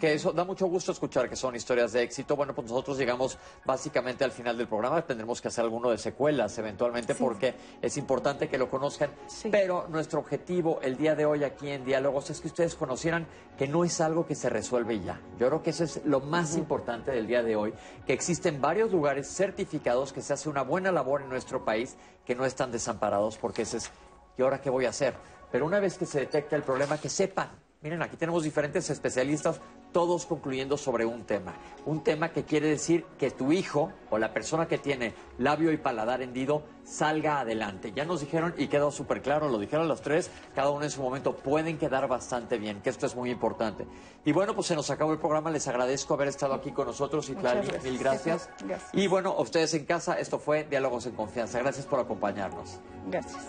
[0.01, 2.35] Que eso da mucho gusto escuchar que son historias de éxito.
[2.35, 4.99] Bueno, pues nosotros llegamos básicamente al final del programa.
[5.03, 9.11] Tendremos que hacer alguno de secuelas eventualmente porque es importante que lo conozcan.
[9.51, 13.27] Pero nuestro objetivo el día de hoy aquí en Diálogos es que ustedes conocieran
[13.59, 15.21] que no es algo que se resuelve ya.
[15.39, 17.71] Yo creo que eso es lo más importante del día de hoy,
[18.07, 21.95] que existen varios lugares certificados que se hace una buena labor en nuestro país,
[22.25, 23.91] que no están desamparados porque ese es,
[24.35, 25.13] ¿y ahora qué voy a hacer?
[25.51, 27.49] Pero una vez que se detecta el problema, que sepan
[27.81, 29.59] Miren, aquí tenemos diferentes especialistas,
[29.91, 31.53] todos concluyendo sobre un tema.
[31.85, 35.77] Un tema que quiere decir que tu hijo o la persona que tiene labio y
[35.77, 37.91] paladar hendido salga adelante.
[37.95, 41.01] Ya nos dijeron, y quedó súper claro, lo dijeron los tres, cada uno en su
[41.01, 43.85] momento, pueden quedar bastante bien, que esto es muy importante.
[44.25, 47.29] Y bueno, pues se nos acabó el programa, les agradezco haber estado aquí con nosotros
[47.29, 48.49] y Clary, mil gracias.
[48.59, 48.89] gracias.
[48.93, 51.59] Y bueno, a ustedes en casa, esto fue Diálogos en Confianza.
[51.59, 52.79] Gracias por acompañarnos.
[53.07, 53.41] Gracias.